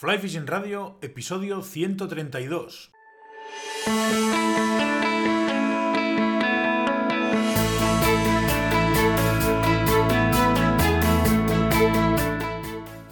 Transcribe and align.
Fly 0.00 0.16
Fishing 0.16 0.46
Radio, 0.46 0.96
episodio 1.02 1.60
132. 1.60 2.90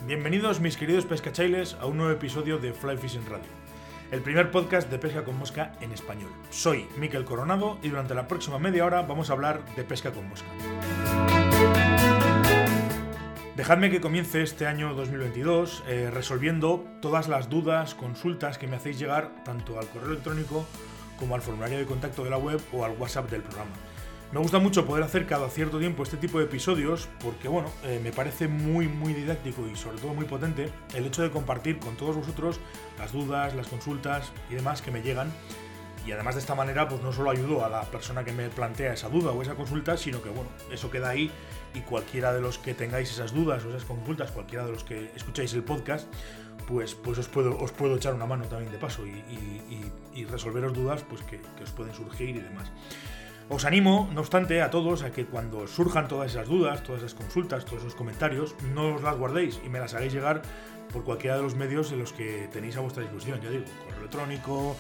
Bienvenidos 0.06 0.60
mis 0.60 0.78
queridos 0.78 1.04
pescachailes 1.04 1.74
a 1.74 1.84
un 1.84 1.98
nuevo 1.98 2.12
episodio 2.12 2.56
de 2.56 2.72
Fly 2.72 2.96
Fishing 2.96 3.26
Radio, 3.28 3.50
el 4.10 4.22
primer 4.22 4.50
podcast 4.50 4.90
de 4.90 4.98
pesca 4.98 5.24
con 5.24 5.36
mosca 5.36 5.76
en 5.82 5.92
español. 5.92 6.30
Soy 6.48 6.86
Miquel 6.96 7.26
Coronado 7.26 7.76
y 7.82 7.90
durante 7.90 8.14
la 8.14 8.26
próxima 8.26 8.58
media 8.58 8.86
hora 8.86 9.02
vamos 9.02 9.28
a 9.28 9.34
hablar 9.34 9.62
de 9.76 9.84
pesca 9.84 10.10
con 10.10 10.26
mosca. 10.26 10.48
Dejadme 13.58 13.90
que 13.90 14.00
comience 14.00 14.40
este 14.40 14.68
año 14.68 14.94
2022 14.94 15.82
eh, 15.88 16.10
resolviendo 16.14 16.86
todas 17.02 17.26
las 17.26 17.50
dudas, 17.50 17.96
consultas 17.96 18.56
que 18.56 18.68
me 18.68 18.76
hacéis 18.76 19.00
llegar 19.00 19.32
tanto 19.44 19.80
al 19.80 19.88
correo 19.88 20.10
electrónico 20.10 20.64
como 21.18 21.34
al 21.34 21.42
formulario 21.42 21.76
de 21.76 21.84
contacto 21.84 22.22
de 22.22 22.30
la 22.30 22.38
web 22.38 22.60
o 22.72 22.84
al 22.84 22.92
WhatsApp 22.92 23.28
del 23.28 23.42
programa. 23.42 23.72
Me 24.30 24.38
gusta 24.38 24.60
mucho 24.60 24.86
poder 24.86 25.02
hacer 25.02 25.26
cada 25.26 25.48
cierto 25.48 25.80
tiempo 25.80 26.04
este 26.04 26.16
tipo 26.16 26.38
de 26.38 26.44
episodios 26.44 27.08
porque, 27.18 27.48
bueno, 27.48 27.68
eh, 27.82 27.98
me 28.00 28.12
parece 28.12 28.46
muy, 28.46 28.86
muy 28.86 29.12
didáctico 29.12 29.66
y 29.66 29.74
sobre 29.74 29.98
todo 29.98 30.14
muy 30.14 30.26
potente 30.26 30.70
el 30.94 31.06
hecho 31.06 31.22
de 31.22 31.32
compartir 31.32 31.80
con 31.80 31.96
todos 31.96 32.14
vosotros 32.14 32.60
las 32.96 33.12
dudas, 33.12 33.56
las 33.56 33.66
consultas 33.66 34.30
y 34.50 34.54
demás 34.54 34.82
que 34.82 34.92
me 34.92 35.02
llegan. 35.02 35.32
Y 36.06 36.12
además 36.12 36.34
de 36.34 36.40
esta 36.40 36.54
manera, 36.54 36.88
pues 36.88 37.02
no 37.02 37.12
solo 37.12 37.30
ayudo 37.30 37.64
a 37.64 37.68
la 37.68 37.82
persona 37.82 38.24
que 38.24 38.32
me 38.32 38.48
plantea 38.48 38.94
esa 38.94 39.08
duda 39.08 39.32
o 39.32 39.42
esa 39.42 39.54
consulta, 39.54 39.96
sino 39.96 40.22
que, 40.22 40.30
bueno, 40.30 40.50
eso 40.70 40.90
queda 40.90 41.10
ahí 41.10 41.30
y 41.74 41.80
cualquiera 41.80 42.32
de 42.32 42.40
los 42.40 42.58
que 42.58 42.74
tengáis 42.74 43.10
esas 43.10 43.34
dudas 43.34 43.64
o 43.64 43.68
esas 43.68 43.84
consultas, 43.84 44.30
cualquiera 44.30 44.64
de 44.64 44.72
los 44.72 44.84
que 44.84 45.10
escucháis 45.14 45.52
el 45.52 45.62
podcast, 45.62 46.06
pues, 46.66 46.94
pues 46.94 47.18
os, 47.18 47.28
puedo, 47.28 47.58
os 47.58 47.72
puedo 47.72 47.96
echar 47.96 48.14
una 48.14 48.26
mano 48.26 48.44
también 48.44 48.72
de 48.72 48.78
paso 48.78 49.06
y, 49.06 50.24
resolveros 50.24 50.72
dudas 50.72 51.04
pues 51.08 51.22
que, 51.22 51.40
os 51.62 51.70
pueden 51.70 51.94
surgir 51.94 52.30
y 52.30 52.40
demás. 52.40 52.70
Os 53.48 53.64
animo, 53.64 54.10
no 54.12 54.20
obstante, 54.20 54.60
a 54.60 54.68
todos 54.68 55.02
a 55.02 55.12
que 55.12 55.24
cuando 55.24 55.66
surjan 55.66 56.06
todas 56.06 56.32
esas 56.32 56.46
dudas, 56.46 56.82
todas 56.82 57.02
esas 57.02 57.14
consultas, 57.14 57.64
todos 57.64 57.82
esos 57.82 57.94
comentarios, 57.94 58.54
no 58.74 58.96
os 58.96 59.02
las 59.02 59.16
guardéis 59.16 59.60
y 59.64 59.68
me 59.68 59.78
las 59.78 59.94
hagáis 59.94 60.12
llegar 60.12 60.42
por 60.92 61.04
cualquiera 61.04 61.36
de 61.36 61.42
los 61.42 61.54
medios 61.54 61.92
en 61.92 62.00
los 62.00 62.12
que 62.12 62.48
tenéis 62.52 62.76
a 62.76 62.80
vuestra 62.80 63.02
disposición. 63.02 63.40
Ya 63.40 63.50
digo, 63.50 63.64
correo 63.84 64.00
electrónico, 64.00 64.76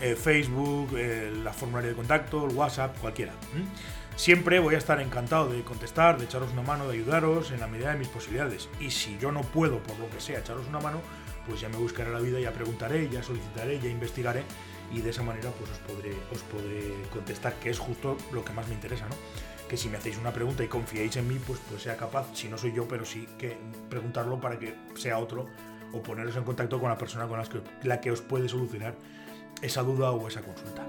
eh, 0.00 0.14
Facebook, 0.16 0.96
eh, 0.96 1.32
la 1.42 1.52
formulario 1.52 1.90
de 1.90 1.96
contacto, 1.96 2.46
el 2.46 2.54
WhatsApp, 2.54 2.98
cualquiera. 2.98 3.32
Siempre 4.16 4.58
voy 4.58 4.74
a 4.74 4.78
estar 4.78 5.00
encantado 5.00 5.48
de 5.48 5.62
contestar, 5.62 6.18
de 6.18 6.24
echaros 6.24 6.52
una 6.52 6.62
mano, 6.62 6.88
de 6.88 6.94
ayudaros 6.94 7.50
en 7.50 7.60
la 7.60 7.66
medida 7.66 7.92
de 7.92 7.98
mis 7.98 8.08
posibilidades. 8.08 8.68
Y 8.80 8.90
si 8.90 9.18
yo 9.18 9.30
no 9.30 9.42
puedo, 9.42 9.78
por 9.82 9.98
lo 9.98 10.08
que 10.10 10.20
sea, 10.20 10.38
echaros 10.38 10.66
una 10.68 10.80
mano, 10.80 11.00
pues 11.46 11.60
ya 11.60 11.68
me 11.68 11.76
buscaré 11.76 12.10
la 12.10 12.20
vida, 12.20 12.40
ya 12.40 12.52
preguntaré, 12.52 13.08
ya 13.08 13.22
solicitaré, 13.22 13.78
ya 13.78 13.88
investigaré 13.88 14.42
y 14.92 15.00
de 15.00 15.10
esa 15.10 15.22
manera 15.22 15.50
pues 15.50 15.70
os 15.70 15.78
podré, 15.78 16.14
os 16.32 16.42
podré 16.42 16.92
contestar, 17.12 17.54
que 17.54 17.70
es 17.70 17.78
justo 17.78 18.16
lo 18.32 18.44
que 18.44 18.52
más 18.52 18.66
me 18.68 18.74
interesa, 18.74 19.06
¿no? 19.08 19.16
Que 19.68 19.76
si 19.76 19.88
me 19.88 19.98
hacéis 19.98 20.16
una 20.16 20.32
pregunta 20.32 20.62
y 20.62 20.68
confiáis 20.68 21.16
en 21.16 21.26
mí, 21.26 21.40
pues, 21.44 21.60
pues 21.68 21.82
sea 21.82 21.96
capaz, 21.96 22.26
si 22.34 22.48
no 22.48 22.56
soy 22.56 22.72
yo, 22.72 22.86
pero 22.86 23.04
sí 23.04 23.28
que 23.38 23.56
preguntarlo 23.88 24.40
para 24.40 24.58
que 24.58 24.74
sea 24.94 25.18
otro 25.18 25.46
o 25.92 26.02
poneros 26.02 26.36
en 26.36 26.44
contacto 26.44 26.80
con 26.80 26.88
la 26.88 26.98
persona 26.98 27.26
con 27.26 27.40
la 27.82 28.00
que 28.00 28.10
os 28.10 28.20
puede 28.20 28.48
solucionar 28.48 28.94
esa 29.62 29.82
duda 29.82 30.10
o 30.12 30.28
esa 30.28 30.42
consulta. 30.42 30.84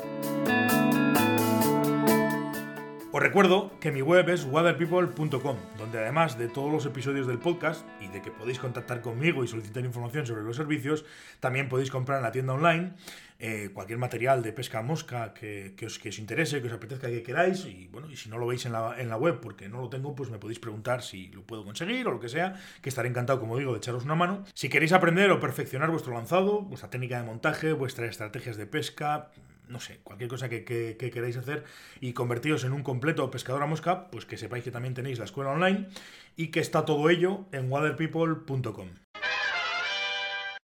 Os 3.10 3.24
recuerdo 3.24 3.72
que 3.80 3.90
mi 3.90 4.02
web 4.02 4.28
es 4.30 4.44
waterpeople.com, 4.44 5.58
donde 5.78 5.98
además 5.98 6.38
de 6.38 6.50
todos 6.50 6.70
los 6.70 6.86
episodios 6.86 7.26
del 7.26 7.40
podcast 7.40 7.86
y 8.02 8.08
de 8.08 8.22
que 8.22 8.32
podéis 8.32 8.60
contactar 8.60 9.02
conmigo 9.02 9.46
y 9.46 9.48
solicitar 9.48 9.86
información 9.86 10.28
sobre 10.28 10.44
los 10.44 10.58
servicios, 10.58 11.06
también 11.40 11.70
podéis 11.70 11.90
comprar 11.90 12.18
en 12.18 12.24
la 12.24 12.34
tienda 12.34 12.54
online 12.54 12.96
eh, 13.40 13.70
cualquier 13.74 13.98
material 13.98 14.44
de 14.44 14.52
pesca 14.52 14.82
mosca 14.82 15.34
que, 15.34 15.74
os, 15.86 16.00
que, 16.00 16.10
os, 16.10 16.20
interese, 16.20 16.62
que 16.62 16.68
os 16.68 16.74
apetezca, 16.74 17.08
que 17.08 17.24
queráis. 17.24 17.66
Y 17.66 17.88
bueno, 17.88 18.12
y 18.12 18.18
si 18.18 18.28
no 18.28 18.38
lo 18.38 18.46
veis 18.46 18.66
en 18.66 18.74
la, 18.74 19.00
en 19.00 19.08
la 19.08 19.16
web 19.16 19.40
porque 19.40 19.70
no 19.70 19.80
lo 19.80 19.90
tengo, 19.90 20.14
pues 20.14 20.30
me 20.30 20.38
podéis 20.38 20.60
preguntar 20.60 21.02
si 21.02 21.30
lo 21.30 21.44
puedo 21.44 21.64
conseguir 21.64 22.06
o 22.10 22.12
lo 22.12 22.20
que 22.20 22.28
sea, 22.28 22.60
que 22.82 22.90
estaré 22.90 23.08
encantado, 23.08 23.40
como 23.40 23.58
digo, 23.58 23.72
de 23.72 23.78
echaros 23.78 24.04
una 24.04 24.16
mano. 24.16 24.44
Si 24.54 24.68
queréis 24.68 24.92
aprender 24.92 25.32
o 25.32 25.40
perfeccionar 25.40 25.90
vuestro 25.90 26.14
lanzado, 26.14 26.62
vuestra 26.64 26.90
técnica 26.90 27.22
de 27.22 27.26
montaje, 27.26 27.72
vuestras 27.72 28.10
estrategias 28.10 28.58
de 28.58 28.68
pesca, 28.68 29.30
no 29.70 29.80
sé, 29.80 30.00
cualquier 30.04 30.30
cosa 30.30 30.50
que, 30.50 30.64
queráis 30.64 31.38
hacer 31.38 31.64
y 32.00 32.14
convertiros 32.14 32.64
en 32.64 32.74
un 32.74 32.84
completo 32.84 33.30
pescador 33.32 33.64
a 33.64 33.68
mosca, 33.68 34.10
pues 34.12 34.26
que 34.26 34.38
sepáis 34.38 34.64
que 34.64 34.72
también 34.72 34.94
tenéis 34.94 35.20
la 35.20 35.26
escuela 35.26 35.52
online 35.52 35.88
y 36.36 36.48
que 36.48 36.60
está 36.60 36.86
todo 36.86 37.10
ello 37.10 37.46
en 37.52 37.72
waterpeople.com. 37.72 38.90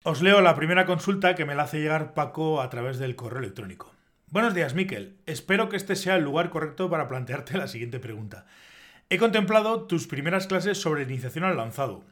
Os 0.03 0.21
leo 0.21 0.41
la 0.41 0.55
primera 0.55 0.85
consulta 0.85 1.33
que 1.35 1.45
me 1.45 1.55
la 1.55 1.63
hace 1.63 1.79
llegar 1.79 2.13
Paco 2.13 2.61
a 2.61 2.69
través 2.69 2.99
del 2.99 3.15
correo 3.15 3.39
electrónico. 3.39 3.91
Buenos 4.29 4.53
días, 4.53 4.75
Miquel. 4.75 5.17
Espero 5.25 5.69
que 5.69 5.77
este 5.77 5.95
sea 5.95 6.15
el 6.15 6.23
lugar 6.23 6.49
correcto 6.49 6.89
para 6.89 7.07
plantearte 7.07 7.57
la 7.57 7.67
siguiente 7.67 7.99
pregunta. 7.99 8.45
He 9.09 9.17
contemplado 9.17 9.83
tus 9.83 10.07
primeras 10.07 10.47
clases 10.47 10.79
sobre 10.79 11.03
iniciación 11.03 11.43
al 11.43 11.57
lanzado. 11.57 12.03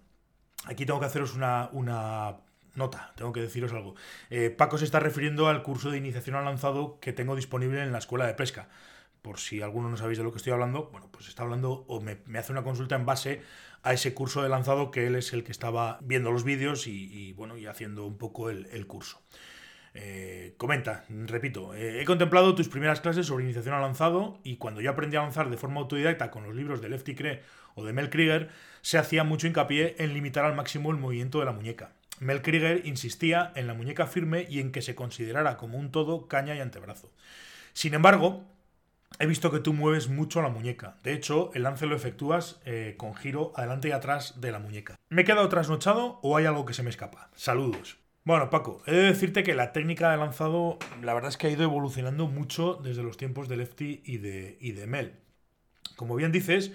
Aquí 0.66 0.85
tengo 0.85 0.99
que 0.99 1.07
haceros 1.07 1.35
una, 1.35 1.69
una 1.72 2.38
nota, 2.75 3.13
tengo 3.16 3.34
que 3.34 3.41
deciros 3.41 3.73
algo. 3.73 3.95
Eh, 4.29 4.50
Paco 4.50 4.78
se 4.78 4.85
está 4.85 5.00
refiriendo 5.00 5.47
al 5.47 5.63
curso 5.63 5.91
de 5.91 5.97
iniciación 5.97 6.35
al 6.35 6.45
lanzado 6.45 7.00
que 7.00 7.13
tengo 7.13 7.35
disponible 7.35 7.81
en 7.81 7.91
la 7.91 8.00
escuela 8.00 8.25
de 8.25 8.34
pesca. 8.34 8.69
Por 9.22 9.39
si 9.39 9.61
alguno 9.61 9.89
no 9.89 9.95
sabéis 9.95 10.17
de 10.17 10.23
lo 10.23 10.31
que 10.31 10.38
estoy 10.38 10.51
hablando, 10.51 10.89
bueno, 10.91 11.09
pues 11.11 11.29
está 11.29 11.44
hablando 11.44 11.85
o 11.88 12.01
me, 12.01 12.19
hace 12.38 12.51
una 12.51 12.63
consulta 12.63 12.95
en 12.95 13.06
base 13.06 13.41
a 13.81 13.94
ese 13.94 14.13
curso 14.13 14.44
de 14.44 14.50
lanzado 14.50 14.91
que 14.91 15.07
él 15.07 15.16
es 15.16 15.31
el 15.34 15.44
que 15.44 15.51
estaba 15.51 15.97
viendo 16.01 16.31
los 16.31 16.44
vídeos 16.44 16.88
y, 16.88 17.31
bueno, 17.34 17.57
y 17.57 17.66
haciendo 17.66 18.06
un 18.06 18.17
poco 18.17 18.50
el, 18.50 18.88
curso. 18.88 19.22
Eh, 19.94 20.55
comenta, 20.57 21.05
repito, 21.07 21.73
eh, 21.75 22.01
he 22.01 22.05
contemplado 22.05 22.55
tus 22.55 22.67
primeras 22.67 23.00
clases 23.00 23.28
sobre 23.28 23.44
iniciación 23.44 23.75
al 23.75 23.81
lanzado 23.81 24.40
y 24.44 24.57
cuando 24.57 24.81
yo 24.81 24.90
aprendí 24.90 25.16
a 25.16 25.22
lanzar 25.22 25.50
de 25.50 25.57
forma 25.57 25.81
autodidacta 25.81 26.31
con 26.31 26.44
los 26.44 26.55
libros 26.55 26.81
de 26.81 26.90
Lefty 26.90 27.16
Cree 27.16 27.44
o 27.75 27.85
de 27.85 27.94
Mel 27.94 28.09
Krieger, 28.09 28.50
se 28.81 28.97
hacía 28.97 29.23
mucho 29.23 29.47
hincapié 29.47 29.95
en 30.00 30.13
limitar 30.13 30.45
al 30.45 30.55
máximo 30.55 30.91
el 30.91 30.97
movimiento 30.97 31.40
de 31.40 31.45
la 31.45 31.51
muñeca. 31.51 31.94
Mel 32.19 32.41
Krieger 32.41 32.85
insistía 32.85 33.51
en 33.56 33.68
la 33.68 33.74
muñeca 33.74 34.07
firme 34.07 34.46
y 34.50 34.59
en 34.59 34.72
que 34.72 34.81
se 34.81 34.96
considerara 34.96 35.57
como 35.57 35.78
un 35.78 35.91
todo 35.91 36.28
caña 36.28 36.56
y 36.56 36.59
antebrazo. 36.59 37.12
Sin 37.74 37.94
embargo, 37.94 38.46
he 39.19 39.25
visto 39.25 39.51
que 39.51 39.59
tú 39.59 39.74
mueves 39.74 40.09
mucho 40.09 40.41
la 40.41 40.50
muñeca. 40.50 40.97
De 41.03 41.13
hecho, 41.13 41.52
el 41.53 41.63
lance 41.63 41.85
lo 41.85 41.96
efectúas 41.96 42.62
eh, 42.66 42.96
con 42.97 43.16
giro 43.16 43.52
adelante 43.56 43.90
y 43.90 43.91
atrás 43.91 44.40
de 44.41 44.52
la 44.52 44.59
muñeca. 44.59 45.00
¿Me 45.09 45.23
he 45.23 45.25
quedado 45.25 45.50
trasnochado 45.50 46.19
o 46.22 46.38
hay 46.38 46.46
algo 46.46 46.66
que 46.66 46.73
se 46.73 46.84
me 46.84 46.90
escapa? 46.90 47.29
Saludos. 47.35 47.97
Bueno, 48.25 48.50
Paco, 48.50 48.81
he 48.85 48.91
de 48.94 49.03
decirte 49.03 49.44
que 49.44 49.53
la 49.53 49.73
técnica 49.73 50.09
de 50.12 50.18
lanzado, 50.18 50.79
la 51.02 51.13
verdad 51.13 51.29
es 51.29 51.38
que 51.38 51.47
ha 51.47 51.52
ido 51.52 51.63
evolucionando 51.63 52.28
mucho 52.28 52.79
desde 52.81 53.03
los 53.03 53.18
tiempos 53.18 53.50
de 53.50 53.57
Lefty 53.57 54.02
y 54.06 54.18
de, 54.18 54.57
y 54.62 54.72
de 54.72 54.88
Mel. 54.88 55.13
Como 55.97 56.16
bien 56.16 56.31
dices, 56.31 56.72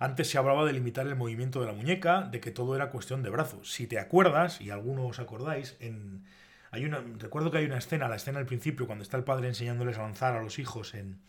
antes 0.00 0.30
se 0.30 0.38
hablaba 0.38 0.64
de 0.64 0.72
limitar 0.72 1.06
el 1.06 1.14
movimiento 1.14 1.60
de 1.60 1.66
la 1.66 1.74
muñeca, 1.74 2.22
de 2.22 2.40
que 2.40 2.50
todo 2.50 2.74
era 2.74 2.90
cuestión 2.90 3.22
de 3.22 3.28
brazos. 3.28 3.70
Si 3.70 3.86
te 3.86 3.98
acuerdas, 3.98 4.60
y 4.60 4.70
algunos 4.70 5.10
os 5.10 5.18
acordáis, 5.20 5.76
en, 5.78 6.24
hay 6.70 6.86
una, 6.86 7.04
recuerdo 7.18 7.50
que 7.50 7.58
hay 7.58 7.66
una 7.66 7.76
escena, 7.76 8.08
la 8.08 8.16
escena 8.16 8.38
al 8.38 8.46
principio, 8.46 8.86
cuando 8.86 9.02
está 9.02 9.18
el 9.18 9.24
padre 9.24 9.48
enseñándoles 9.48 9.98
a 9.98 10.02
lanzar 10.02 10.34
a 10.34 10.42
los 10.42 10.58
hijos 10.58 10.94
en, 10.94 11.20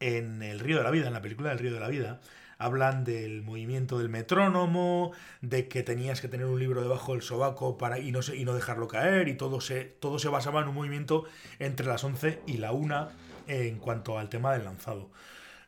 en 0.00 0.42
El 0.42 0.58
Río 0.58 0.78
de 0.78 0.82
la 0.82 0.90
Vida, 0.90 1.06
en 1.06 1.12
la 1.12 1.22
película 1.22 1.50
del 1.50 1.60
Río 1.60 1.72
de 1.72 1.78
la 1.78 1.86
Vida, 1.86 2.20
hablan 2.58 3.04
del 3.04 3.42
movimiento 3.42 3.96
del 3.96 4.08
metrónomo, 4.08 5.12
de 5.40 5.68
que 5.68 5.84
tenías 5.84 6.20
que 6.20 6.26
tener 6.26 6.46
un 6.46 6.58
libro 6.58 6.82
debajo 6.82 7.12
del 7.12 7.22
sobaco 7.22 7.78
para, 7.78 8.00
y, 8.00 8.10
no, 8.10 8.20
y 8.34 8.44
no 8.44 8.54
dejarlo 8.54 8.88
caer, 8.88 9.28
y 9.28 9.34
todo 9.34 9.60
se, 9.60 9.84
todo 9.84 10.18
se 10.18 10.28
basaba 10.28 10.62
en 10.62 10.68
un 10.68 10.74
movimiento 10.74 11.26
entre 11.60 11.86
las 11.86 12.02
11 12.02 12.40
y 12.48 12.56
la 12.56 12.72
1 12.72 13.08
en 13.46 13.78
cuanto 13.78 14.18
al 14.18 14.28
tema 14.28 14.52
del 14.52 14.64
lanzado. 14.64 15.10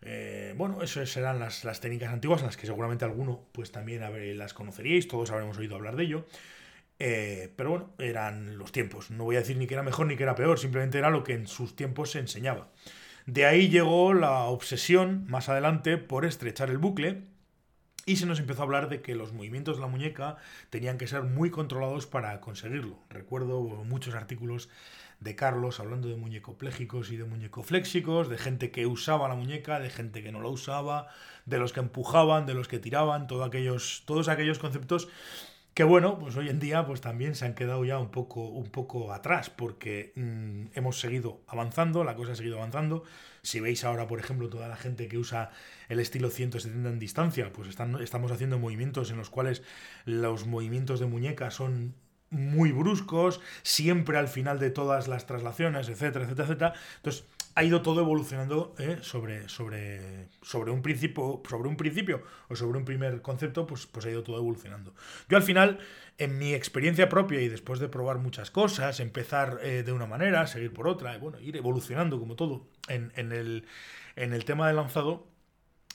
Eh, 0.04 0.54
bueno, 0.56 0.82
esas 0.82 1.08
serán 1.10 1.38
las, 1.38 1.62
técnicas 1.80 2.12
antiguas, 2.12 2.42
las 2.42 2.56
que 2.56 2.66
seguramente 2.66 3.04
alguno 3.04 3.46
pues 3.52 3.70
también 3.72 4.02
las 4.38 4.54
conoceríais, 4.54 5.08
todos 5.08 5.30
habremos 5.30 5.56
oído 5.58 5.76
hablar 5.76 5.96
de 5.96 6.04
ello. 6.04 6.26
Eh, 6.98 7.52
pero 7.56 7.70
bueno, 7.70 7.90
eran 7.98 8.58
los 8.58 8.72
tiempos. 8.72 9.10
No 9.10 9.24
voy 9.24 9.36
a 9.36 9.40
decir 9.40 9.56
ni 9.56 9.66
que 9.66 9.74
era 9.74 9.82
mejor 9.82 10.06
ni 10.06 10.16
que 10.16 10.22
era 10.22 10.34
peor, 10.34 10.58
simplemente 10.58 10.98
era 10.98 11.10
lo 11.10 11.24
que 11.24 11.34
en 11.34 11.46
sus 11.46 11.74
tiempos 11.74 12.12
se 12.12 12.20
enseñaba. 12.20 12.68
De 13.26 13.46
ahí 13.46 13.68
llegó 13.68 14.14
la 14.14 14.44
obsesión, 14.44 15.24
más 15.28 15.48
adelante, 15.48 15.96
por 15.96 16.24
estrechar 16.24 16.70
el 16.70 16.78
bucle, 16.78 17.22
y 18.04 18.16
se 18.16 18.26
nos 18.26 18.40
empezó 18.40 18.62
a 18.62 18.64
hablar 18.64 18.88
de 18.88 19.00
que 19.00 19.14
los 19.14 19.32
movimientos 19.32 19.76
de 19.76 19.82
la 19.82 19.88
muñeca 19.88 20.36
tenían 20.70 20.98
que 20.98 21.06
ser 21.06 21.22
muy 21.22 21.50
controlados 21.50 22.06
para 22.06 22.40
conseguirlo. 22.40 22.98
Recuerdo 23.10 23.60
muchos 23.84 24.14
artículos 24.14 24.68
de 25.20 25.36
Carlos 25.36 25.78
hablando 25.78 26.08
de 26.08 26.16
muñecopléjicos 26.16 27.12
y 27.12 27.16
de 27.16 27.24
muñecofléxicos, 27.24 28.28
de 28.28 28.38
gente 28.38 28.72
que 28.72 28.86
usaba 28.86 29.28
la 29.28 29.36
muñeca, 29.36 29.78
de 29.78 29.88
gente 29.88 30.22
que 30.22 30.32
no 30.32 30.40
la 30.40 30.48
usaba, 30.48 31.08
de 31.46 31.58
los 31.58 31.72
que 31.72 31.80
empujaban, 31.80 32.44
de 32.44 32.54
los 32.54 32.66
que 32.66 32.80
tiraban, 32.80 33.28
aquellos, 33.44 34.02
todos 34.04 34.28
aquellos 34.28 34.58
conceptos 34.58 35.08
que 35.74 35.84
bueno, 35.84 36.18
pues 36.18 36.36
hoy 36.36 36.48
en 36.50 36.58
día 36.58 36.84
pues 36.84 37.00
también 37.00 37.34
se 37.34 37.46
han 37.46 37.54
quedado 37.54 37.84
ya 37.84 37.98
un 37.98 38.10
poco, 38.10 38.44
un 38.44 38.70
poco 38.70 39.12
atrás 39.12 39.48
porque 39.48 40.12
mm, 40.16 40.66
hemos 40.74 41.00
seguido 41.00 41.40
avanzando, 41.46 42.04
la 42.04 42.14
cosa 42.14 42.32
ha 42.32 42.36
seguido 42.36 42.58
avanzando. 42.58 43.04
Si 43.42 43.58
veis 43.58 43.82
ahora, 43.84 44.06
por 44.06 44.20
ejemplo, 44.20 44.48
toda 44.48 44.68
la 44.68 44.76
gente 44.76 45.08
que 45.08 45.18
usa 45.18 45.50
el 45.88 45.98
estilo 45.98 46.30
170 46.30 46.88
en 46.88 46.98
distancia, 46.98 47.52
pues 47.52 47.68
están, 47.68 48.00
estamos 48.02 48.30
haciendo 48.30 48.58
movimientos 48.58 49.10
en 49.10 49.16
los 49.16 49.30
cuales 49.30 49.62
los 50.04 50.46
movimientos 50.46 51.00
de 51.00 51.06
muñeca 51.06 51.50
son 51.50 51.94
muy 52.30 52.72
bruscos, 52.72 53.40
siempre 53.62 54.16
al 54.18 54.28
final 54.28 54.58
de 54.58 54.70
todas 54.70 55.08
las 55.08 55.26
traslaciones, 55.26 55.88
etcétera, 55.88 56.24
etcétera, 56.24 56.48
etcétera. 56.48 56.72
Entonces, 56.96 57.24
ha 57.54 57.64
ido 57.64 57.82
todo 57.82 58.00
evolucionando 58.00 58.74
¿eh? 58.78 58.98
sobre, 59.02 59.48
sobre, 59.48 60.28
sobre, 60.42 60.70
un 60.70 60.82
principio, 60.82 61.42
sobre 61.48 61.68
un 61.68 61.76
principio 61.76 62.22
o 62.48 62.56
sobre 62.56 62.78
un 62.78 62.84
primer 62.84 63.20
concepto, 63.22 63.66
pues, 63.66 63.86
pues 63.86 64.06
ha 64.06 64.10
ido 64.10 64.22
todo 64.22 64.38
evolucionando. 64.38 64.94
Yo 65.28 65.36
al 65.36 65.42
final, 65.42 65.78
en 66.18 66.38
mi 66.38 66.54
experiencia 66.54 67.08
propia 67.08 67.40
y 67.40 67.48
después 67.48 67.80
de 67.80 67.88
probar 67.88 68.18
muchas 68.18 68.50
cosas, 68.50 69.00
empezar 69.00 69.58
eh, 69.62 69.82
de 69.82 69.92
una 69.92 70.06
manera, 70.06 70.46
seguir 70.46 70.72
por 70.72 70.88
otra, 70.88 71.14
y 71.14 71.18
bueno, 71.18 71.40
ir 71.40 71.56
evolucionando 71.56 72.18
como 72.18 72.36
todo 72.36 72.66
en, 72.88 73.12
en, 73.16 73.32
el, 73.32 73.66
en 74.16 74.32
el 74.32 74.44
tema 74.44 74.66
del 74.66 74.76
lanzado, 74.76 75.26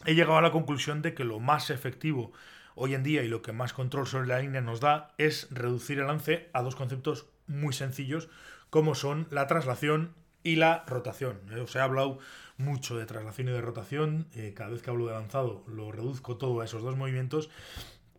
he 0.05 0.13
llegado 0.13 0.37
a 0.37 0.41
la 0.41 0.51
conclusión 0.51 1.01
de 1.01 1.13
que 1.13 1.23
lo 1.23 1.39
más 1.39 1.69
efectivo 1.69 2.33
hoy 2.75 2.93
en 2.93 3.01
día 3.01 3.23
y 3.23 3.27
lo 3.27 3.41
que 3.41 3.51
más 3.51 3.73
control 3.73 4.05
sobre 4.05 4.27
la 4.27 4.39
línea 4.39 4.61
nos 4.61 4.79
da 4.79 5.13
es 5.17 5.47
reducir 5.49 5.97
el 5.97 6.07
lance 6.07 6.49
a 6.53 6.61
dos 6.61 6.75
conceptos 6.75 7.25
muy 7.47 7.73
sencillos 7.73 8.29
como 8.69 8.93
son 8.93 9.27
la 9.31 9.47
traslación 9.47 10.13
y 10.43 10.55
la 10.55 10.83
rotación. 10.87 11.39
Eh, 11.51 11.59
os 11.59 11.75
he 11.75 11.79
hablado 11.79 12.19
mucho 12.57 12.97
de 12.97 13.05
traslación 13.05 13.49
y 13.49 13.51
de 13.51 13.61
rotación. 13.61 14.27
Eh, 14.33 14.53
cada 14.55 14.69
vez 14.71 14.81
que 14.81 14.89
hablo 14.89 15.07
de 15.07 15.13
lanzado 15.13 15.63
lo 15.67 15.91
reduzco 15.91 16.37
todo 16.37 16.61
a 16.61 16.65
esos 16.65 16.83
dos 16.83 16.95
movimientos 16.95 17.49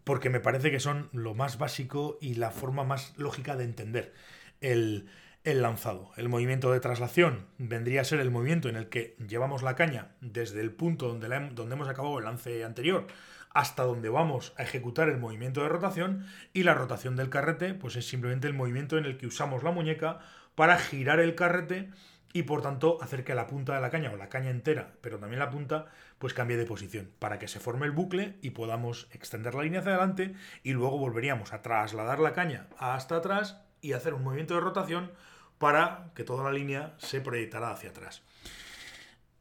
porque 0.09 0.31
me 0.31 0.41
parece 0.41 0.71
que 0.71 0.81
son 0.81 1.11
lo 1.13 1.35
más 1.35 1.59
básico 1.59 2.17
y 2.23 2.37
la 2.37 2.51
forma 2.51 2.83
más 2.83 3.13
lógica 3.19 3.57
de 3.57 3.65
entender 3.65 4.15
el, 4.63 5.11
lanzado. 5.45 6.13
El 6.17 6.31
movimiento 6.31 6.73
de 6.73 6.81
traslación 6.81 7.45
vendría 7.59 8.01
a 8.01 8.05
ser 8.05 8.21
el 8.21 8.31
movimiento 8.31 8.71
en 8.71 8.77
el 8.77 8.89
que 8.89 9.17
llevamos 9.29 9.63
la 9.63 9.75
caña 9.75 10.13
desde 10.23 10.63
el 10.63 10.73
punto 10.73 11.09
donde, 11.09 11.29
donde 11.53 11.75
hemos 11.75 11.89
acabado 11.89 12.19
el 12.19 12.25
lance 12.25 12.65
anterior 12.65 13.07
hasta 13.51 13.83
donde 13.83 14.09
vamos 14.09 14.55
a 14.57 14.63
ejecutar 14.63 15.11
el 15.11 15.19
movimiento 15.19 15.63
de 15.63 15.69
rotación 15.69 16.25
y 16.55 16.63
la 16.63 16.73
rotación 16.73 17.15
del 17.15 17.29
carrete 17.29 17.75
pues 17.75 17.97
es 17.97 18.09
simplemente 18.09 18.47
el 18.47 18.55
movimiento 18.55 18.97
en 18.97 19.05
el 19.05 19.19
que 19.19 19.27
usamos 19.27 19.63
la 19.63 19.73
muñeca 19.73 20.21
para 20.59 20.77
girar 20.77 21.21
el 21.21 21.37
carrete 21.37 21.89
y 22.33 22.43
por 22.43 22.63
tanto 22.63 22.99
hacer 23.01 23.23
que 23.23 23.37
la 23.37 23.47
punta 23.47 23.77
de 23.77 23.81
la 23.81 23.91
caña 23.91 24.11
o 24.11 24.17
la 24.17 24.29
caña 24.29 24.51
entera, 24.51 24.91
pero 25.03 25.21
también 25.21 25.39
la 25.39 25.51
punta, 25.51 25.87
pues 26.19 26.35
cambie 26.35 26.57
de 26.57 26.67
posición 26.67 27.13
para 27.21 27.39
que 27.39 27.47
se 27.47 27.61
forme 27.61 27.87
el 27.87 27.93
bucle 27.93 28.39
y 28.43 28.51
podamos 28.51 29.07
extender 29.13 29.55
la 29.55 29.63
línea 29.63 29.79
hacia 29.79 29.93
adelante 29.93 30.35
y 30.65 30.73
luego 30.73 30.99
volveríamos 30.99 31.53
a 31.53 31.63
trasladar 31.63 32.19
la 32.19 32.33
caña 32.33 32.67
hasta 32.77 33.19
atrás 33.19 33.61
y 33.81 33.93
hacer 33.93 34.15
un 34.15 34.25
movimiento 34.25 34.55
de 34.55 34.61
rotación 34.61 35.13
para 35.59 36.11
que 36.17 36.25
toda 36.25 36.43
la 36.43 36.51
línea 36.51 36.97
se 36.99 37.21
proyectara 37.21 37.71
hacia 37.71 37.91
atrás. 37.91 38.25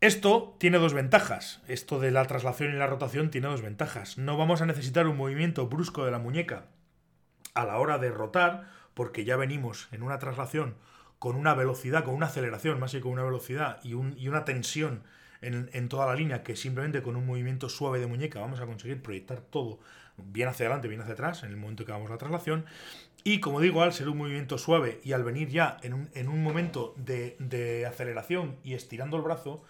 Esto 0.01 0.55
tiene 0.59 0.77
dos 0.77 0.93
ventajas. 0.93 1.63
Esto 1.67 1.99
de 1.99 2.11
la 2.11 2.25
traslación 2.25 2.75
y 2.75 2.77
la 2.77 2.85
rotación 2.85 3.31
tiene 3.31 3.47
dos 3.47 3.63
ventajas. 3.63 4.19
No 4.19 4.37
vamos 4.37 4.61
a 4.61 4.67
necesitar 4.67 5.07
un 5.07 5.17
movimiento 5.17 5.65
brusco 5.65 6.05
de 6.05 6.11
la 6.11 6.19
muñeca 6.19 6.65
a 7.55 7.65
la 7.65 7.79
hora 7.79 7.97
de 7.97 8.11
rotar, 8.11 8.69
porque 8.93 9.25
ya 9.25 9.35
venimos 9.35 9.87
en 9.91 10.03
una 10.03 10.19
traslación 10.19 10.75
con 11.19 11.35
una 11.35 11.53
velocidad, 11.53 12.03
con 12.03 12.13
una 12.13 12.27
aceleración, 12.27 12.79
más 12.79 12.91
que 12.91 13.01
con 13.01 13.11
una 13.11 13.23
velocidad 13.23 13.79
y, 13.83 13.93
una 13.93 14.45
tensión 14.45 15.03
en, 15.41 15.89
toda 15.89 16.05
la 16.05 16.15
línea, 16.15 16.43
que 16.43 16.55
simplemente 16.55 17.01
con 17.01 17.15
un 17.15 17.25
movimiento 17.25 17.69
suave 17.69 17.99
de 17.99 18.07
muñeca 18.07 18.39
vamos 18.39 18.59
a 18.59 18.65
conseguir 18.65 19.01
proyectar 19.01 19.41
todo 19.41 19.79
bien 20.17 20.47
hacia 20.47 20.65
adelante, 20.65 20.87
bien 20.87 21.01
hacia 21.01 21.13
atrás, 21.13 21.43
en 21.43 21.51
el 21.51 21.57
momento 21.57 21.85
que 21.85 21.91
hagamos 21.91 22.09
la 22.09 22.17
traslación. 22.17 22.65
Y 23.23 23.39
como 23.39 23.59
digo, 23.59 23.81
al 23.81 23.93
ser 23.93 24.09
un 24.09 24.17
movimiento 24.17 24.57
suave 24.57 24.99
y 25.03 25.13
al 25.13 25.23
venir 25.23 25.49
ya 25.49 25.77
en 25.83 25.93
un, 25.93 26.43
momento 26.43 26.93
de, 26.97 27.85
aceleración 27.87 28.55
y 28.63 28.73
estirando 28.73 29.17
el 29.17 29.23
brazo, 29.23 29.63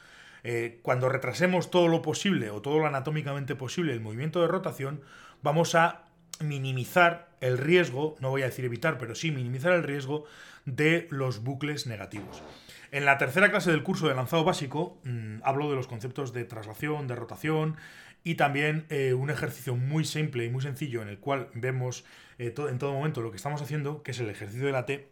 eh, 0.44 0.80
cuando 0.84 1.10
retrasemos 1.10 1.72
todo 1.72 1.88
lo 1.88 2.02
posible 2.02 2.52
o 2.52 2.62
todo 2.62 2.80
lo 2.80 2.88
anatómicamente 2.88 3.56
posible 3.56 3.94
el 3.94 4.00
movimiento 4.00 4.42
de 4.42 4.48
rotación, 4.48 5.02
vamos 5.42 5.76
a 5.76 6.07
minimizar 6.42 7.30
el 7.42 7.58
riesgo, 7.58 8.16
no 8.20 8.30
voy 8.30 8.42
a 8.42 8.46
decir 8.46 8.66
evitar, 8.66 8.98
pero 8.98 9.16
sí 9.16 9.32
minimizar 9.32 9.74
el 9.74 9.84
riesgo 9.84 10.26
de 10.66 11.08
los 11.12 11.44
bucles 11.44 11.88
negativos. 11.88 12.44
En 12.92 13.06
la 13.06 13.18
tercera 13.18 13.52
clase 13.52 13.72
del 13.72 13.84
curso 13.84 14.08
de 14.08 14.16
lanzado 14.16 14.44
básico 14.44 15.00
mm, 15.04 15.40
hablo 15.44 15.70
de 15.70 15.76
los 15.76 15.88
conceptos 15.88 16.34
de 16.34 16.46
traslación, 16.46 17.08
de 17.08 17.16
rotación 17.16 17.78
y 18.24 18.36
también 18.36 18.86
eh, 18.90 19.14
un 19.14 19.30
ejercicio 19.30 19.76
muy 19.76 20.06
simple 20.06 20.46
y 20.46 20.50
muy 20.50 20.62
sencillo 20.62 21.02
en 21.02 21.10
el 21.10 21.20
cual 21.20 21.50
vemos 21.54 22.06
eh, 22.40 22.54
en 22.58 22.78
todo 22.78 22.94
momento 22.94 23.22
lo 23.22 23.32
que 23.32 23.38
estamos 23.38 23.62
haciendo, 23.62 24.04
que 24.04 24.12
es 24.12 24.20
el 24.20 24.30
ejercicio 24.30 24.66
de 24.66 24.72
la 24.72 24.86
T, 24.86 25.08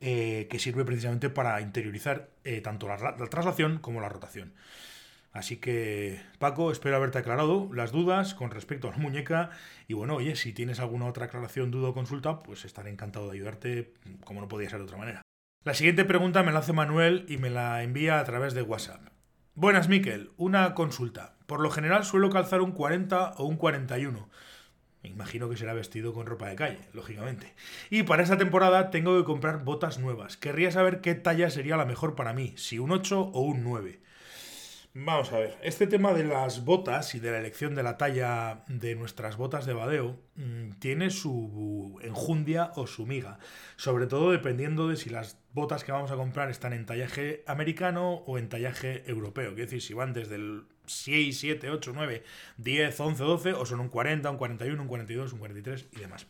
eh, 0.00 0.46
que 0.50 0.58
sirve 0.58 0.84
precisamente 0.84 1.30
para 1.30 1.60
interiorizar 1.60 2.28
tanto 2.62 2.88
la 2.88 3.16
traslación 3.30 3.78
como 3.78 4.02
la 4.02 4.10
rotación. 4.10 4.52
Así 5.34 5.56
que, 5.56 6.22
Paco, 6.38 6.70
espero 6.70 6.94
haberte 6.94 7.18
aclarado 7.18 7.68
las 7.74 7.90
dudas 7.90 8.34
con 8.34 8.52
respecto 8.52 8.86
a 8.86 8.92
la 8.92 8.98
muñeca. 8.98 9.50
Y 9.88 9.94
bueno, 9.94 10.14
oye, 10.14 10.36
si 10.36 10.52
tienes 10.52 10.78
alguna 10.78 11.06
otra 11.06 11.26
aclaración, 11.26 11.72
duda 11.72 11.88
o 11.88 11.92
consulta, 11.92 12.44
pues 12.44 12.64
estaré 12.64 12.90
encantado 12.90 13.26
de 13.26 13.32
ayudarte, 13.34 13.94
como 14.24 14.40
no 14.40 14.46
podía 14.46 14.70
ser 14.70 14.78
de 14.78 14.84
otra 14.84 14.96
manera. 14.96 15.22
La 15.64 15.74
siguiente 15.74 16.04
pregunta 16.04 16.44
me 16.44 16.52
la 16.52 16.60
hace 16.60 16.72
Manuel 16.72 17.26
y 17.28 17.38
me 17.38 17.50
la 17.50 17.82
envía 17.82 18.20
a 18.20 18.24
través 18.24 18.54
de 18.54 18.62
WhatsApp. 18.62 19.08
Buenas, 19.56 19.88
Miquel. 19.88 20.30
Una 20.36 20.72
consulta. 20.74 21.34
Por 21.46 21.58
lo 21.58 21.70
general 21.70 22.04
suelo 22.04 22.30
calzar 22.30 22.60
un 22.60 22.70
40 22.70 23.34
o 23.36 23.44
un 23.44 23.56
41. 23.56 24.28
Me 25.02 25.10
imagino 25.10 25.50
que 25.50 25.56
será 25.56 25.74
vestido 25.74 26.14
con 26.14 26.26
ropa 26.26 26.48
de 26.48 26.54
calle, 26.54 26.78
lógicamente. 26.92 27.54
Y 27.90 28.04
para 28.04 28.22
esta 28.22 28.38
temporada 28.38 28.90
tengo 28.90 29.18
que 29.18 29.24
comprar 29.24 29.64
botas 29.64 29.98
nuevas. 29.98 30.36
Querría 30.36 30.70
saber 30.70 31.00
qué 31.00 31.16
talla 31.16 31.50
sería 31.50 31.76
la 31.76 31.86
mejor 31.86 32.14
para 32.14 32.32
mí, 32.32 32.54
si 32.56 32.78
un 32.78 32.92
8 32.92 33.20
o 33.20 33.40
un 33.40 33.64
9. 33.64 34.00
Vamos 34.96 35.32
a 35.32 35.40
ver, 35.40 35.58
este 35.60 35.88
tema 35.88 36.14
de 36.14 36.22
las 36.22 36.64
botas 36.64 37.16
y 37.16 37.18
de 37.18 37.32
la 37.32 37.38
elección 37.38 37.74
de 37.74 37.82
la 37.82 37.96
talla 37.98 38.62
de 38.68 38.94
nuestras 38.94 39.36
botas 39.36 39.66
de 39.66 39.72
badeo 39.72 40.20
mm, 40.36 40.74
tiene 40.78 41.10
su 41.10 41.98
enjundia 42.00 42.70
o 42.76 42.86
su 42.86 43.04
miga, 43.04 43.40
sobre 43.74 44.06
todo 44.06 44.30
dependiendo 44.30 44.86
de 44.86 44.94
si 44.94 45.10
las 45.10 45.36
botas 45.52 45.82
que 45.82 45.90
vamos 45.90 46.12
a 46.12 46.14
comprar 46.14 46.48
están 46.48 46.72
en 46.72 46.86
tallaje 46.86 47.42
americano 47.48 48.22
o 48.24 48.38
en 48.38 48.48
tallaje 48.48 49.02
europeo, 49.10 49.50
es 49.50 49.56
decir, 49.56 49.82
si 49.82 49.94
van 49.94 50.12
desde 50.12 50.36
el 50.36 50.62
6, 50.86 51.40
7, 51.40 51.70
8, 51.70 51.90
9, 51.92 52.22
10, 52.58 53.00
11, 53.00 53.24
12 53.24 53.52
o 53.54 53.66
son 53.66 53.80
un 53.80 53.88
40, 53.88 54.30
un 54.30 54.36
41, 54.36 54.80
un 54.80 54.86
42, 54.86 55.32
un 55.32 55.38
43 55.40 55.86
y 55.90 55.98
demás. 55.98 56.28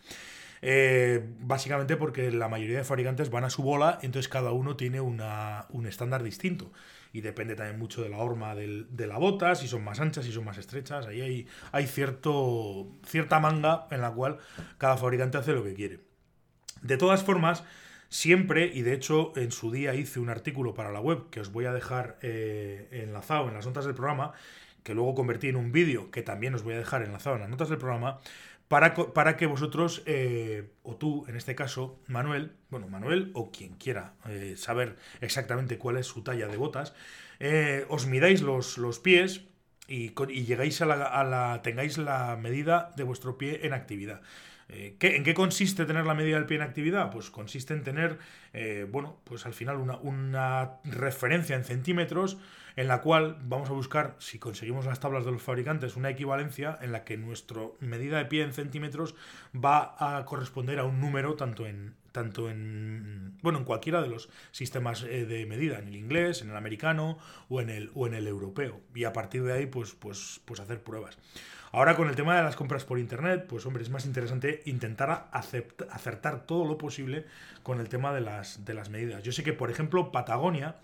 Eh, 0.62 1.22
básicamente 1.40 1.98
porque 1.98 2.30
la 2.30 2.48
mayoría 2.48 2.78
de 2.78 2.84
fabricantes 2.84 3.28
van 3.28 3.44
a 3.44 3.50
su 3.50 3.62
bola, 3.62 3.98
entonces 4.00 4.30
cada 4.30 4.52
uno 4.52 4.74
tiene 4.74 5.02
un 5.02 5.86
estándar 5.86 6.22
distinto 6.22 6.72
y 7.14 7.20
depende 7.20 7.54
también 7.54 7.78
mucho 7.78 8.02
de 8.02 8.08
la 8.08 8.18
horma 8.18 8.56
de 8.56 9.06
la 9.06 9.18
bota, 9.18 9.54
si 9.54 9.68
son 9.68 9.84
más 9.84 10.00
anchas, 10.00 10.24
si 10.24 10.32
son 10.32 10.44
más 10.44 10.58
estrechas. 10.58 11.06
Ahí 11.06 11.20
hay, 11.20 11.46
hay 11.70 11.86
cierto, 11.86 12.88
cierta 13.06 13.38
manga 13.38 13.86
en 13.92 14.00
la 14.00 14.10
cual 14.10 14.38
cada 14.78 14.96
fabricante 14.96 15.38
hace 15.38 15.52
lo 15.52 15.62
que 15.62 15.74
quiere. 15.74 16.00
De 16.82 16.96
todas 16.96 17.22
formas, 17.22 17.62
siempre, 18.08 18.66
y 18.66 18.82
de 18.82 18.94
hecho 18.94 19.32
en 19.36 19.52
su 19.52 19.70
día 19.70 19.94
hice 19.94 20.18
un 20.18 20.28
artículo 20.28 20.74
para 20.74 20.90
la 20.90 20.98
web 20.98 21.30
que 21.30 21.38
os 21.38 21.52
voy 21.52 21.66
a 21.66 21.72
dejar 21.72 22.18
eh, 22.20 22.88
enlazado 22.90 23.46
en 23.46 23.54
las 23.54 23.64
notas 23.64 23.84
del 23.84 23.94
programa, 23.94 24.32
que 24.82 24.92
luego 24.92 25.14
convertí 25.14 25.46
en 25.46 25.54
un 25.54 25.70
vídeo 25.70 26.10
que 26.10 26.22
también 26.22 26.56
os 26.56 26.64
voy 26.64 26.74
a 26.74 26.78
dejar 26.78 27.02
enlazado 27.02 27.36
en 27.36 27.42
las 27.42 27.50
notas 27.50 27.68
del 27.68 27.78
programa, 27.78 28.18
para, 28.80 29.36
que 29.36 29.46
vosotros, 29.46 30.02
eh, 30.04 30.72
o 30.82 30.96
tú 30.96 31.24
en 31.28 31.36
este 31.36 31.54
caso, 31.54 32.00
Manuel, 32.08 32.56
bueno, 32.70 32.88
Manuel 32.88 33.30
o 33.34 33.52
quien 33.52 33.74
quiera 33.74 34.14
eh, 34.28 34.54
saber 34.56 34.96
exactamente 35.20 35.78
cuál 35.78 35.96
es 35.96 36.08
su 36.08 36.24
talla 36.24 36.48
de 36.48 36.56
botas, 36.56 36.92
eh, 37.38 37.86
os 37.88 38.06
midáis 38.06 38.42
los, 38.42 38.76
los 38.78 38.98
pies 38.98 39.42
y, 39.86 40.12
y 40.28 40.44
llegáis 40.44 40.80
a 40.80 40.86
la, 40.86 41.04
a 41.04 41.22
la, 41.22 41.62
tengáis 41.62 41.98
la 41.98 42.36
medida 42.36 42.92
de 42.96 43.04
vuestro 43.04 43.38
pie 43.38 43.60
en 43.62 43.74
actividad. 43.74 44.22
¿En 44.74 45.24
qué 45.24 45.34
consiste 45.34 45.86
tener 45.86 46.06
la 46.06 46.14
medida 46.14 46.36
del 46.36 46.46
pie 46.46 46.56
en 46.56 46.62
actividad? 46.62 47.10
Pues 47.10 47.30
consiste 47.30 47.74
en 47.74 47.82
tener, 47.82 48.18
bueno, 48.90 49.18
pues 49.24 49.46
al 49.46 49.54
final 49.54 49.76
una, 49.76 49.96
una 49.98 50.72
referencia 50.84 51.56
en 51.56 51.64
centímetros 51.64 52.38
en 52.76 52.88
la 52.88 53.00
cual 53.00 53.38
vamos 53.42 53.70
a 53.70 53.72
buscar, 53.72 54.16
si 54.18 54.38
conseguimos 54.38 54.86
las 54.86 55.00
tablas 55.00 55.24
de 55.24 55.32
los 55.32 55.42
fabricantes, 55.42 55.96
una 55.96 56.10
equivalencia 56.10 56.76
en 56.80 56.92
la 56.92 57.04
que 57.04 57.16
nuestra 57.16 57.62
medida 57.80 58.18
de 58.18 58.24
pie 58.24 58.42
en 58.42 58.52
centímetros 58.52 59.14
va 59.54 59.94
a 59.98 60.24
corresponder 60.24 60.78
a 60.78 60.84
un 60.84 61.00
número 61.00 61.34
tanto 61.34 61.66
en 61.66 61.94
tanto 62.14 62.48
en 62.48 63.36
bueno 63.42 63.58
en 63.58 63.64
cualquiera 63.64 64.00
de 64.00 64.06
los 64.08 64.30
sistemas 64.52 65.02
eh, 65.02 65.26
de 65.26 65.46
medida 65.46 65.80
en 65.80 65.88
el 65.88 65.96
inglés 65.96 66.42
en 66.42 66.50
el 66.50 66.56
americano 66.56 67.18
o 67.48 67.60
en 67.60 67.70
el 67.70 67.90
o 67.94 68.06
en 68.06 68.14
el 68.14 68.28
europeo. 68.28 68.80
Y 68.94 69.02
a 69.02 69.12
partir 69.12 69.42
de 69.42 69.52
ahí 69.52 69.66
pues 69.66 69.94
pues 69.94 70.40
pues 70.44 70.60
hacer 70.60 70.80
pruebas. 70.80 71.18
Ahora 71.72 71.96
con 71.96 72.08
el 72.08 72.14
tema 72.14 72.36
de 72.36 72.44
las 72.44 72.54
compras 72.54 72.84
por 72.84 73.00
internet 73.00 73.46
pues 73.48 73.66
hombre 73.66 73.82
es 73.82 73.90
más 73.90 74.06
interesante 74.06 74.62
intentar 74.64 75.28
acertar 75.32 76.46
todo 76.46 76.64
lo 76.64 76.78
posible 76.78 77.26
con 77.64 77.80
el 77.80 77.88
tema 77.88 78.14
de 78.14 78.20
las 78.20 78.64
de 78.64 78.74
las 78.74 78.90
medidas. 78.90 79.24
Yo 79.24 79.32
sé 79.32 79.42
que 79.42 79.52
por 79.52 79.72
ejemplo 79.72 80.12
Patagonia 80.12 80.76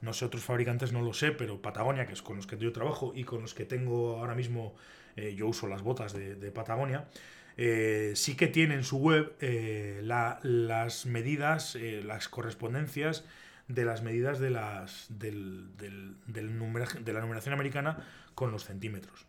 no 0.00 0.12
sé, 0.12 0.24
otros 0.24 0.42
fabricantes 0.42 0.92
no 0.92 1.00
lo 1.00 1.14
sé, 1.14 1.30
pero 1.30 1.62
Patagonia, 1.62 2.06
que 2.06 2.12
es 2.14 2.22
con 2.22 2.36
los 2.36 2.48
que 2.48 2.58
yo 2.58 2.72
trabajo 2.72 3.12
y 3.14 3.22
con 3.22 3.40
los 3.40 3.54
que 3.54 3.64
tengo 3.64 4.18
ahora 4.18 4.34
mismo, 4.34 4.74
eh, 5.14 5.34
yo 5.36 5.46
uso 5.46 5.68
las 5.68 5.82
botas 5.82 6.12
de, 6.12 6.50
Patagonia, 6.50 7.06
eh, 7.56 8.12
sí 8.14 8.36
que 8.36 8.48
tiene 8.48 8.74
en 8.74 8.84
su 8.84 8.98
web 8.98 9.34
eh, 9.40 10.00
las 10.02 11.06
medidas, 11.06 11.76
las 11.76 12.28
correspondencias 12.28 13.24
de 13.68 13.84
las 13.84 14.02
medidas 14.02 14.38
de, 14.38 14.50
las, 14.50 15.06
del, 15.08 15.76
del, 15.76 16.16
de 16.26 17.12
la 17.12 17.20
numeración 17.20 17.54
americana 17.54 18.04
con 18.34 18.50
los 18.50 18.64
centímetros. 18.64 19.26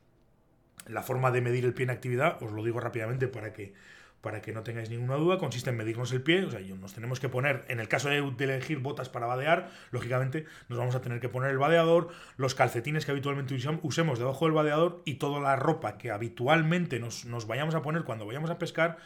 La 0.87 1.01
forma 1.01 1.31
de 1.31 1.41
medir 1.41 1.65
el 1.65 1.73
pie 1.73 1.85
en 1.85 1.91
actividad, 1.91 2.41
os 2.41 2.51
lo 2.51 2.63
digo 2.63 2.79
rápidamente 2.79 3.27
para 3.27 3.53
que 3.53 3.73
para 4.23 4.41
que 4.41 4.53
no 4.53 4.63
tengáis 4.63 4.89
ninguna 4.89 5.15
duda, 5.15 5.37
consiste 5.37 5.69
en 5.69 5.75
medirnos 5.75 6.13
el 6.13 6.21
pie, 6.21 6.45
o 6.45 6.49
sea, 6.49 6.61
nos 6.79 6.93
tenemos 6.93 7.19
que 7.19 7.27
poner, 7.27 7.65
en 7.67 7.81
el 7.81 7.89
caso 7.89 8.07
de, 8.07 8.19
elegir 8.39 8.79
botas 8.79 9.09
para 9.09 9.25
vadear, 9.25 9.69
lógicamente 9.91 10.45
nos 10.69 10.79
vamos 10.79 10.95
a 10.95 11.01
tener 11.01 11.19
que 11.19 11.27
poner 11.27 11.51
el 11.51 11.57
vadeador, 11.57 12.07
los 12.37 12.55
calcetines 12.55 13.05
que 13.05 13.11
habitualmente 13.11 13.53
usemos 13.81 14.19
debajo 14.19 14.45
del 14.45 14.53
vadeador 14.53 15.01
y 15.03 15.15
toda 15.15 15.41
la 15.41 15.57
ropa 15.57 15.97
que 15.97 16.09
habitualmente 16.09 17.01
nos, 17.01 17.25
nos 17.25 17.47
vayamos 17.47 17.75
a 17.75 17.81
poner 17.81 18.05
cuando 18.05 18.25
vayamos 18.25 18.49
a 18.49 18.57
pescar, 18.57 18.97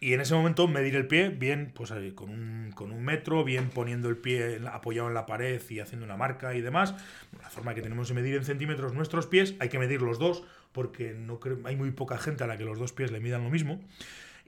y 0.00 0.12
en 0.12 0.20
ese 0.20 0.34
momento 0.34 0.68
medir 0.68 0.96
el 0.96 1.06
pie, 1.06 1.30
bien 1.30 1.72
pues 1.74 1.90
con 2.14 2.28
un, 2.28 2.72
con 2.74 2.92
un 2.92 3.02
metro, 3.02 3.44
bien 3.44 3.70
poniendo 3.70 4.10
el 4.10 4.18
pie 4.18 4.60
apoyado 4.70 5.08
en 5.08 5.14
la 5.14 5.24
pared 5.24 5.62
y 5.70 5.80
haciendo 5.80 6.04
una 6.04 6.18
marca 6.18 6.54
y 6.54 6.60
demás. 6.60 6.94
La 7.40 7.48
forma 7.48 7.72
que 7.72 7.80
tenemos 7.80 8.08
de 8.08 8.14
medir 8.14 8.34
en 8.34 8.44
centímetros 8.44 8.92
nuestros 8.92 9.26
pies, 9.28 9.54
hay 9.60 9.70
que 9.70 9.78
medir 9.78 10.02
los 10.02 10.18
dos, 10.18 10.42
porque 10.72 11.14
no 11.14 11.38
hay 11.64 11.76
muy 11.76 11.92
poca 11.92 12.18
gente 12.18 12.44
a 12.44 12.48
la 12.48 12.58
que 12.58 12.64
los 12.64 12.78
dos 12.78 12.92
pies 12.92 13.12
le 13.12 13.20
midan 13.20 13.44
lo 13.44 13.50
mismo. 13.50 13.80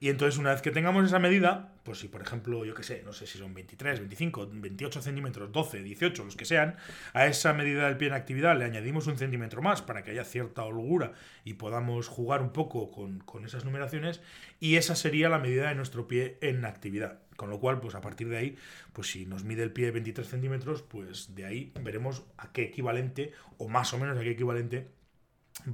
Y 0.04 0.10
entonces, 0.10 0.38
una 0.38 0.50
vez 0.50 0.60
que 0.60 0.70
tengamos 0.70 1.06
esa 1.06 1.18
medida, 1.18 1.72
pues 1.82 2.00
si 2.00 2.08
por 2.08 2.20
ejemplo, 2.20 2.66
yo 2.66 2.74
qué 2.74 2.82
sé, 2.82 3.02
no 3.06 3.14
sé 3.14 3.26
si 3.26 3.38
son 3.38 3.54
23, 3.54 4.00
25, 4.00 4.50
28 4.52 5.00
centímetros, 5.00 5.50
12, 5.50 5.82
18, 5.82 6.24
los 6.26 6.36
que 6.36 6.44
sean, 6.44 6.76
a 7.14 7.24
esa 7.24 7.54
medida 7.54 7.86
del 7.86 7.96
pie 7.96 8.08
en 8.08 8.12
actividad 8.12 8.54
le 8.54 8.66
añadimos 8.66 9.06
un 9.06 9.16
centímetro 9.16 9.62
más 9.62 9.80
para 9.80 10.04
que 10.04 10.10
haya 10.10 10.24
cierta 10.24 10.62
holgura 10.62 11.14
y 11.42 11.54
podamos 11.54 12.08
jugar 12.08 12.42
un 12.42 12.52
poco 12.52 12.90
con, 12.90 13.20
con 13.20 13.46
esas 13.46 13.64
numeraciones, 13.64 14.20
y 14.60 14.76
esa 14.76 14.94
sería 14.94 15.30
la 15.30 15.38
medida 15.38 15.70
de 15.70 15.74
nuestro 15.74 16.06
pie 16.06 16.36
en 16.42 16.66
actividad. 16.66 17.20
Con 17.36 17.48
lo 17.48 17.58
cual, 17.58 17.80
pues 17.80 17.94
a 17.94 18.02
partir 18.02 18.28
de 18.28 18.36
ahí, 18.36 18.56
pues 18.92 19.10
si 19.10 19.24
nos 19.24 19.44
mide 19.44 19.62
el 19.62 19.72
pie 19.72 19.90
23 19.90 20.28
centímetros, 20.28 20.82
pues 20.82 21.34
de 21.34 21.46
ahí 21.46 21.72
veremos 21.80 22.24
a 22.36 22.52
qué 22.52 22.64
equivalente, 22.64 23.32
o 23.56 23.68
más 23.70 23.94
o 23.94 23.98
menos 23.98 24.18
a 24.18 24.20
qué 24.20 24.32
equivalente, 24.32 24.86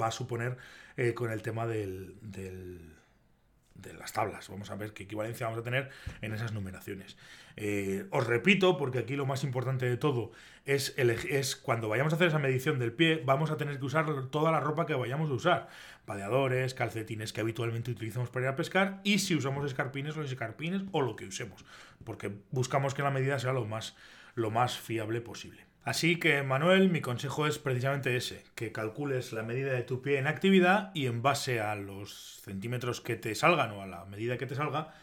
va 0.00 0.06
a 0.06 0.12
suponer 0.12 0.56
eh, 0.96 1.14
con 1.14 1.32
el 1.32 1.42
tema 1.42 1.66
del 1.66 2.14
de 3.82 3.94
las 3.94 4.12
tablas. 4.12 4.48
Vamos 4.48 4.70
a 4.70 4.76
ver 4.76 4.92
qué 4.92 5.04
equivalencia 5.04 5.46
vamos 5.46 5.60
a 5.60 5.64
tener 5.64 5.90
en 6.20 6.32
esas 6.32 6.52
numeraciones. 6.52 7.16
Eh, 7.56 8.06
os 8.10 8.26
repito, 8.26 8.76
porque 8.76 9.00
aquí 9.00 9.16
lo 9.16 9.26
más 9.26 9.44
importante 9.44 9.86
de 9.86 9.96
todo 9.96 10.32
es, 10.64 10.94
es 10.96 11.56
cuando 11.56 11.88
vayamos 11.88 12.12
a 12.12 12.16
hacer 12.16 12.28
esa 12.28 12.38
medición 12.38 12.78
del 12.78 12.92
pie, 12.92 13.22
vamos 13.24 13.50
a 13.50 13.56
tener 13.56 13.78
que 13.78 13.84
usar 13.84 14.26
toda 14.30 14.52
la 14.52 14.60
ropa 14.60 14.86
que 14.86 14.94
vayamos 14.94 15.30
a 15.30 15.34
usar. 15.34 15.68
Vadeadores, 16.06 16.74
calcetines 16.74 17.32
que 17.32 17.40
habitualmente 17.40 17.90
utilizamos 17.90 18.30
para 18.30 18.46
ir 18.46 18.52
a 18.52 18.56
pescar 18.56 19.00
y 19.04 19.18
si 19.18 19.34
usamos 19.34 19.64
escarpines, 19.66 20.16
los 20.16 20.30
escarpines 20.30 20.82
o 20.92 21.02
lo 21.02 21.16
que 21.16 21.26
usemos, 21.26 21.64
porque 22.04 22.32
buscamos 22.50 22.94
que 22.94 23.02
la 23.02 23.10
medida 23.10 23.38
sea 23.38 23.52
lo 23.52 23.64
más, 23.64 23.96
lo 24.34 24.50
más 24.50 24.78
fiable 24.78 25.20
posible. 25.20 25.69
Así 25.90 26.20
que, 26.20 26.44
Manuel, 26.44 26.88
mi 26.88 27.00
consejo 27.00 27.48
es 27.48 27.58
precisamente 27.58 28.16
ese, 28.16 28.44
que 28.54 28.70
calcules 28.70 29.32
la 29.32 29.42
medida 29.42 29.72
de 29.72 29.82
tu 29.82 30.02
pie 30.02 30.18
en 30.18 30.28
actividad 30.28 30.92
y 30.94 31.06
en 31.06 31.20
base 31.20 31.58
a 31.58 31.74
los 31.74 32.38
centímetros 32.44 33.00
que 33.00 33.16
te 33.16 33.34
salgan 33.34 33.72
o 33.72 33.82
a 33.82 33.88
la 33.88 34.04
medida 34.04 34.38
que 34.38 34.46
te 34.46 34.54
salga, 34.54 34.94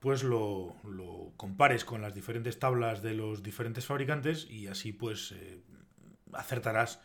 pues 0.00 0.24
lo, 0.24 0.74
compares 1.36 1.84
con 1.84 2.02
las 2.02 2.12
diferentes 2.12 2.58
tablas 2.58 3.02
de 3.02 3.14
los 3.14 3.44
diferentes 3.44 3.86
fabricantes 3.86 4.50
y 4.50 4.66
así 4.66 4.92
pues 4.92 5.30
eh, 5.30 5.60
acertarás 6.32 7.00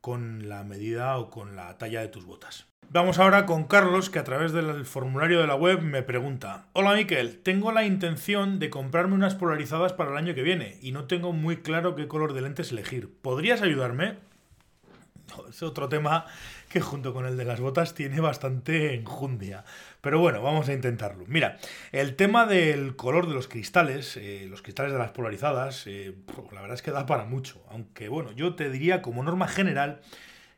con 0.00 0.48
la 0.48 0.64
medida 0.64 1.18
o 1.18 1.30
con 1.30 1.56
la 1.56 1.76
talla 1.78 2.00
de 2.00 2.08
tus 2.08 2.24
botas. 2.24 2.66
Vamos 2.92 3.20
ahora 3.20 3.46
con 3.46 3.64
Carlos, 3.64 4.10
que 4.10 4.18
a 4.18 4.24
través 4.24 4.50
del 4.50 4.84
formulario 4.84 5.40
de 5.40 5.46
la 5.46 5.54
web 5.54 5.80
me 5.80 6.02
pregunta: 6.02 6.66
Hola 6.72 6.94
Miquel, 6.94 7.38
tengo 7.38 7.70
la 7.70 7.84
intención 7.84 8.58
de 8.58 8.68
comprarme 8.68 9.14
unas 9.14 9.36
polarizadas 9.36 9.92
para 9.92 10.10
el 10.10 10.16
año 10.16 10.34
que 10.34 10.42
viene 10.42 10.76
y 10.82 10.90
no 10.90 11.04
tengo 11.04 11.32
muy 11.32 11.58
claro 11.58 11.94
qué 11.94 12.08
color 12.08 12.32
de 12.32 12.40
lentes 12.40 12.72
elegir. 12.72 13.08
¿Podrías 13.22 13.62
ayudarme? 13.62 14.18
Es 15.48 15.62
otro 15.62 15.88
tema 15.88 16.26
que 16.70 16.80
junto 16.80 17.12
con 17.12 17.26
el 17.26 17.36
de 17.36 17.44
las 17.44 17.60
botas 17.60 17.94
tiene 17.94 18.20
bastante 18.20 18.94
enjundia. 18.94 19.64
Pero 20.00 20.20
bueno, 20.20 20.40
vamos 20.40 20.68
a 20.68 20.72
intentarlo. 20.72 21.24
Mira, 21.26 21.58
el 21.90 22.14
tema 22.14 22.46
del 22.46 22.94
color 22.94 23.26
de 23.26 23.34
los 23.34 23.48
cristales, 23.48 24.16
eh, 24.16 24.46
los 24.48 24.62
cristales 24.62 24.92
de 24.92 24.98
las 24.98 25.10
polarizadas, 25.10 25.86
eh, 25.88 26.14
la 26.52 26.60
verdad 26.60 26.76
es 26.76 26.82
que 26.82 26.92
da 26.92 27.06
para 27.06 27.24
mucho. 27.24 27.62
Aunque 27.68 28.08
bueno, 28.08 28.30
yo 28.30 28.54
te 28.54 28.70
diría 28.70 29.02
como 29.02 29.22
norma 29.24 29.48
general 29.48 30.00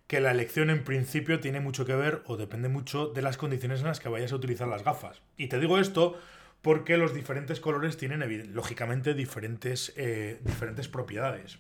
que 0.07 0.21
la 0.21 0.33
elección 0.33 0.69
en 0.69 0.85
principio 0.85 1.41
tiene 1.41 1.61
mucho 1.61 1.87
que 1.87 1.97
ver 1.97 2.23
o 2.27 2.37
depende 2.37 2.69
mucho 2.69 3.07
de 3.07 3.23
las 3.23 3.39
condiciones 3.39 3.81
en 3.81 3.87
las 3.87 3.99
que 3.99 4.11
vayas 4.11 4.33
a 4.33 4.37
utilizar 4.37 4.69
las 4.69 4.85
gafas. 4.85 5.23
Y 5.39 5.47
te 5.47 5.59
digo 5.59 5.79
esto 5.79 6.21
porque 6.61 6.99
los 6.99 7.15
diferentes 7.15 7.59
colores 7.59 7.97
tienen 7.97 8.55
lógicamente 8.55 9.15
diferentes, 9.15 9.95
eh, 9.97 10.39
diferentes 10.45 10.89
propiedades. 10.89 11.59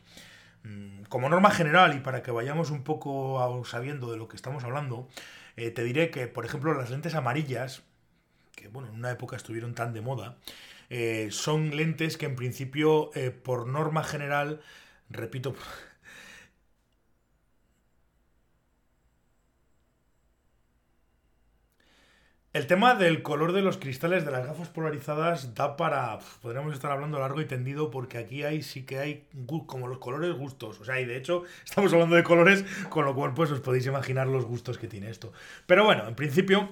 Mm, 0.64 1.02
como 1.08 1.28
norma 1.28 1.50
general 1.50 1.94
y 1.96 2.00
para 2.00 2.22
que 2.22 2.30
vayamos 2.30 2.70
un 2.70 2.84
poco 2.84 3.64
sabiendo 3.64 4.10
de 4.10 4.16
lo 4.18 4.28
que 4.28 4.36
estamos 4.36 4.64
hablando, 4.64 5.08
eh, 5.56 5.70
te 5.70 5.84
diré 5.84 6.10
que, 6.10 6.26
por 6.28 6.44
ejemplo, 6.44 6.74
las 6.74 6.90
lentes 6.90 7.14
amarillas, 7.14 7.82
que 8.54 8.68
bueno, 8.68 8.88
en 8.88 8.94
una 8.94 9.10
época 9.10 9.36
estuvieron 9.36 9.74
tan 9.74 9.92
de 9.92 10.00
moda, 10.00 10.38
eh, 10.90 11.28
son 11.30 11.76
lentes 11.76 12.16
que 12.16 12.26
en 12.26 12.36
principio, 12.36 13.10
por 13.44 13.66
norma 13.66 14.04
general, 14.04 14.60
repito, 15.10 15.54
El 22.52 22.66
tema 22.66 22.94
del 22.94 23.22
color 23.22 23.52
de 23.52 23.62
los 23.62 23.78
cristales 23.78 24.26
de 24.26 24.30
las 24.30 24.46
gafas 24.46 24.68
polarizadas 24.68 25.54
da 25.54 25.74
para. 25.78 26.18
Podríamos 26.42 26.74
estar 26.74 26.90
hablando 26.90 27.18
largo 27.18 27.40
y 27.40 27.46
tendido 27.46 27.90
porque 27.90 28.18
aquí 28.18 28.42
hay 28.42 28.60
sí 28.60 28.82
que 28.82 28.98
hay 28.98 29.26
como 29.66 29.88
los 29.88 29.96
colores 29.96 30.34
gustos. 30.34 30.78
O 30.78 30.84
sea, 30.84 31.00
y 31.00 31.06
de 31.06 31.16
hecho 31.16 31.44
estamos 31.64 31.90
hablando 31.94 32.14
de 32.14 32.22
colores, 32.22 32.66
con 32.90 33.06
lo 33.06 33.14
cual 33.14 33.32
pues 33.32 33.50
os 33.50 33.60
podéis 33.60 33.86
imaginar 33.86 34.26
los 34.26 34.44
gustos 34.44 34.76
que 34.76 34.86
tiene 34.86 35.08
esto. 35.08 35.32
Pero 35.64 35.86
bueno, 35.86 36.06
en 36.06 36.14
principio 36.14 36.68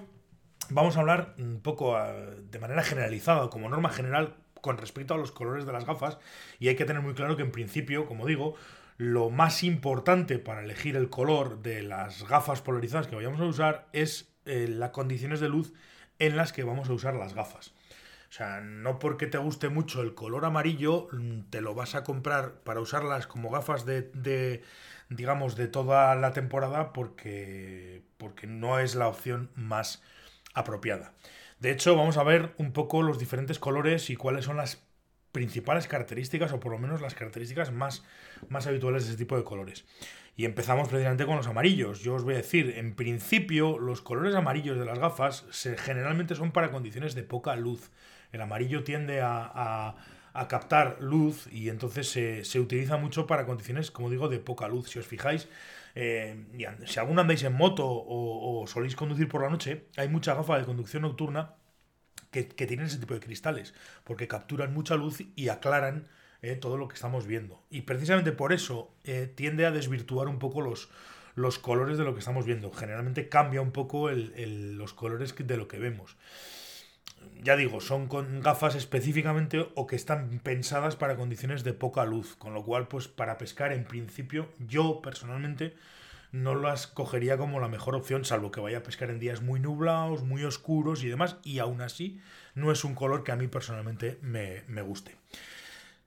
vamos 0.69 0.99
a 0.99 1.01
hablar 1.01 1.35
un 1.39 1.61
poco 1.63 1.97
ah, 1.97 2.13
de 2.13 2.59
manera 2.59 2.83
generalizada, 2.83 3.49
como 3.49 3.71
norma 3.71 3.89
general, 3.89 4.35
con 4.61 4.77
respecto 4.77 5.15
a 5.15 5.17
los 5.17 5.33
colores 5.33 5.65
de 5.65 5.73
las 5.73 5.87
gafas. 5.87 6.19
Y 6.59 6.69
hay 6.69 6.77
que 6.77 6.85
tener 6.85 7.01
muy 7.01 7.15
claro 7.15 7.37
que 7.39 7.43
en 7.43 7.53
principio, 7.53 8.05
como 8.05 8.27
digo, 8.27 8.55
lo 8.99 9.31
más 9.31 9.65
importante 9.65 10.39
para 10.39 10.63
elegir 10.63 10.95
el 10.97 11.09
color 11.09 11.63
de 11.63 11.83
las 11.83 12.29
gafas 12.29 12.61
polarizadas 12.61 13.07
que 13.07 13.17
vayamos 13.17 13.41
a 13.41 13.45
usar 13.45 13.89
es 13.95 14.30
eh, 14.47 14.67
las 14.69 14.91
condiciones 14.91 15.41
de 15.41 15.49
luz 15.49 15.73
en 16.19 16.37
las 16.37 16.53
que 16.53 16.65
vamos 16.65 16.89
a 16.89 16.93
usar 16.93 17.15
las 17.15 17.35
gafas. 17.35 17.73
O 18.29 18.33
sea, 18.33 18.61
no 18.61 19.01
porque 19.01 19.27
te 19.27 19.39
guste 19.39 19.69
mucho 19.71 20.03
el 20.03 20.15
color 20.15 20.45
amarillo, 20.45 21.09
mm, 21.13 21.51
te 21.51 21.61
lo 21.61 21.75
vas 21.75 21.97
a 21.97 22.05
comprar 22.05 22.61
para 22.63 22.81
usarlas 22.81 23.27
como 23.27 23.51
gafas 23.51 23.85
de, 23.87 24.63
digamos, 25.09 25.57
de 25.57 25.67
toda 25.67 26.15
la 26.15 26.33
temporada 26.33 26.93
porque, 26.93 28.03
porque 28.19 28.47
no 28.47 28.79
es 28.79 28.95
la 28.95 29.09
opción 29.09 29.51
más 29.57 30.03
apropiada. 30.55 31.13
De 31.59 31.73
hecho, 31.73 31.97
vamos 31.97 32.19
a 32.19 32.23
ver 32.23 32.55
un 32.57 32.73
poco 32.73 33.03
los 33.03 33.19
diferentes 33.19 33.59
colores 33.59 34.11
y 34.11 34.17
cuáles 34.17 34.45
son 34.45 34.57
las 34.57 34.83
principales 35.33 35.87
características, 35.87 36.53
o 36.53 36.61
por 36.61 36.73
lo 36.73 36.79
menos 36.79 37.01
las 37.01 37.15
características 37.15 37.73
más, 37.73 38.05
más 38.49 38.67
habituales 38.67 39.05
de 39.05 39.13
este 39.13 39.25
tipo 39.25 39.37
de 39.37 39.45
colores. 39.45 39.85
Y 40.37 40.45
empezamos 40.45 40.89
precisamente 40.89 41.27
con 41.27 41.37
los 41.37 41.47
amarillos. 41.47 42.01
Yo 42.01 42.15
os 42.15 42.25
voy 42.25 42.35
a 42.35 42.39
decir, 42.39 42.75
en 42.77 42.95
principio, 42.95 43.79
los 43.79 44.01
colores 44.01 44.35
amarillos 44.35 44.79
de 44.79 44.85
las 44.85 44.99
gafas 44.99 45.45
se, 45.51 45.77
generalmente 45.77 46.35
son 46.35 46.53
para 46.53 46.71
condiciones 46.71 47.15
de 47.15 47.23
poca 47.23 47.57
luz. 47.57 47.91
El 48.33 48.41
amarillo 48.41 48.85
tiende 48.85 49.21
a, 49.23 49.97
captar 50.49 50.97
luz 51.01 51.49
y 51.53 51.69
entonces 51.69 52.09
se, 52.09 52.61
utiliza 52.61 52.97
mucho 52.97 53.27
para 53.27 53.47
condiciones, 53.47 53.91
como 53.91 54.11
digo, 54.11 54.29
de 54.29 54.39
poca 54.39 54.69
luz. 54.69 54.89
Si 54.89 54.99
os 54.99 55.07
fijáis, 55.07 55.49
eh, 55.95 56.37
si 56.87 56.99
algún 56.99 57.19
andáis 57.19 57.43
en 57.43 57.53
moto 57.53 57.87
o, 57.87 58.63
o, 58.63 58.67
soléis 58.67 58.97
conducir 58.97 59.29
por 59.29 59.43
la 59.43 59.51
noche, 59.51 59.85
hay 59.97 60.09
mucha 60.09 60.35
gafa 60.35 60.59
de 60.59 60.65
conducción 60.65 61.03
nocturna 61.03 61.57
que, 62.31 62.45
tienen 62.45 62.87
ese 62.87 62.99
tipo 62.99 63.15
de 63.15 63.21
cristales, 63.21 63.75
porque 64.05 64.29
capturan 64.29 64.73
mucha 64.73 64.97
luz 64.97 65.23
y 65.37 65.49
aclaran 65.49 66.09
eh, 66.43 66.57
todo 66.57 66.77
lo 66.77 66.89
que 66.89 66.95
estamos 66.95 67.27
viendo. 67.27 67.63
Y 67.71 67.83
precisamente 67.83 68.33
por 68.33 68.53
eso 68.53 68.93
eh, 69.05 69.31
tiende 69.35 69.67
a 69.67 69.71
desvirtuar 69.71 70.29
un 70.29 70.39
poco 70.39 70.61
los, 70.61 70.91
los 71.35 71.59
colores 71.59 71.99
de 71.99 72.05
lo 72.05 72.15
que 72.15 72.21
estamos 72.21 72.47
viendo. 72.47 72.73
Generalmente 72.73 73.29
cambia 73.29 73.61
un 73.61 73.73
poco 73.73 74.11
los 74.11 74.95
colores 74.95 75.35
de 75.37 75.57
lo 75.57 75.69
que 75.69 75.79
vemos. 75.79 76.17
Ya 77.43 77.57
digo, 77.57 77.81
son 77.81 78.07
con 78.07 78.41
gafas 78.41 78.75
específicamente 78.75 79.67
o 79.75 79.87
que 79.87 79.97
están 79.97 80.41
pensadas 80.41 80.97
para 80.97 81.17
condiciones 81.17 81.65
de 81.65 81.73
poca 81.73 82.05
luz, 82.05 82.37
con 82.37 82.55
lo 82.55 82.63
cual, 82.65 82.89
pues 82.89 83.09
para 83.09 83.39
pescar, 83.39 83.73
en 83.73 83.85
principio, 83.85 84.49
yo 84.59 85.01
personalmente 85.03 85.75
no 86.33 86.55
las 86.55 86.87
cogería 86.87 87.37
como 87.37 87.61
la 87.61 87.69
mejor 87.69 87.95
opción, 87.95 88.25
salvo 88.25 88.51
que 88.51 88.61
vaya 88.61 88.79
a 88.79 88.83
pescar 88.83 89.11
en 89.11 89.19
días 89.19 89.43
muy 89.43 89.61
nublados, 89.61 90.23
muy 90.23 90.45
oscuros 90.45 91.03
y 91.03 91.09
demás, 91.09 91.37
y 91.43 91.59
aún 91.59 91.81
así 91.81 92.21
no 92.55 92.71
es 92.71 92.85
un 92.85 92.95
color 92.95 93.25
que 93.25 93.33
a 93.33 93.37
mí 93.37 93.49
personalmente 93.49 94.19
me, 94.23 94.83
guste. 94.83 95.17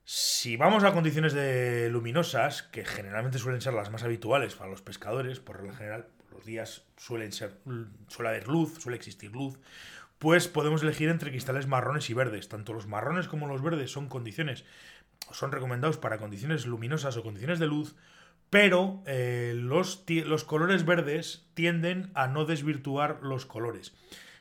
Si 0.04 0.56
vamos 0.56 0.84
a 0.84 0.92
condiciones 0.92 1.32
de 1.32 1.88
luminosas, 1.90 2.62
que 2.62 2.84
generalmente 2.84 3.38
suelen 3.38 3.60
ser 3.60 3.74
las 3.74 3.90
más 3.90 4.02
habituales 4.02 4.54
para 4.54 4.70
los 4.70 4.82
pescadores, 4.82 5.40
por 5.40 5.62
lo 5.62 5.72
general 5.72 6.08
los 6.30 6.44
días 6.44 6.84
suelen 6.96 7.32
ser, 7.32 7.58
suele 8.08 8.28
haber 8.30 8.48
luz, 8.48 8.78
suele 8.80 8.96
existir 8.96 9.30
luz, 9.30 9.58
pues 10.18 10.48
podemos 10.48 10.82
elegir 10.82 11.08
entre 11.08 11.30
cristales 11.30 11.66
marrones 11.66 12.08
y 12.10 12.14
verdes. 12.14 12.48
Tanto 12.48 12.72
los 12.72 12.86
marrones 12.86 13.28
como 13.28 13.46
los 13.46 13.62
verdes 13.62 13.90
son 13.90 14.08
condiciones, 14.08 14.64
son 15.32 15.52
recomendados 15.52 15.96
para 15.96 16.18
condiciones 16.18 16.66
luminosas 16.66 17.16
o 17.16 17.22
condiciones 17.22 17.58
de 17.58 17.66
luz, 17.66 17.96
pero 18.50 19.02
eh, 19.06 19.52
los, 19.56 20.04
los 20.08 20.44
colores 20.44 20.84
verdes 20.84 21.46
tienden 21.54 22.10
a 22.14 22.28
no 22.28 22.44
desvirtuar 22.44 23.20
los 23.22 23.46
colores. 23.46 23.92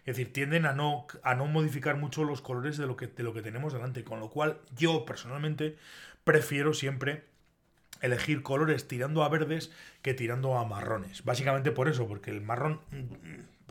Es 0.05 0.17
decir, 0.17 0.33
tienden 0.33 0.65
a 0.65 0.74
no, 0.74 1.07
a 1.24 1.36
no 1.36 1.45
modificar 1.45 1.95
mucho 1.98 2.24
los 2.24 2.41
colores 2.41 2.77
de 2.77 2.86
lo, 2.88 2.98
que, 2.98 3.07
de 3.07 3.24
lo 3.24 3.33
que 3.33 3.41
tenemos 3.41 3.72
delante. 3.74 4.03
Con 4.03 4.19
lo 4.19 4.29
cual, 4.29 4.60
yo 4.75 5.05
personalmente 5.05 5.77
prefiero 6.24 6.74
siempre 6.74 7.24
elegir 8.01 8.43
colores 8.43 8.88
tirando 8.88 9.24
a 9.24 9.29
verdes 9.29 9.72
que 10.01 10.13
tirando 10.13 10.57
a 10.57 10.65
marrones. 10.65 11.24
Básicamente 11.24 11.72
por 11.72 11.88
eso, 11.88 12.05
porque 12.07 12.31
el 12.31 12.41
marrón, 12.41 12.81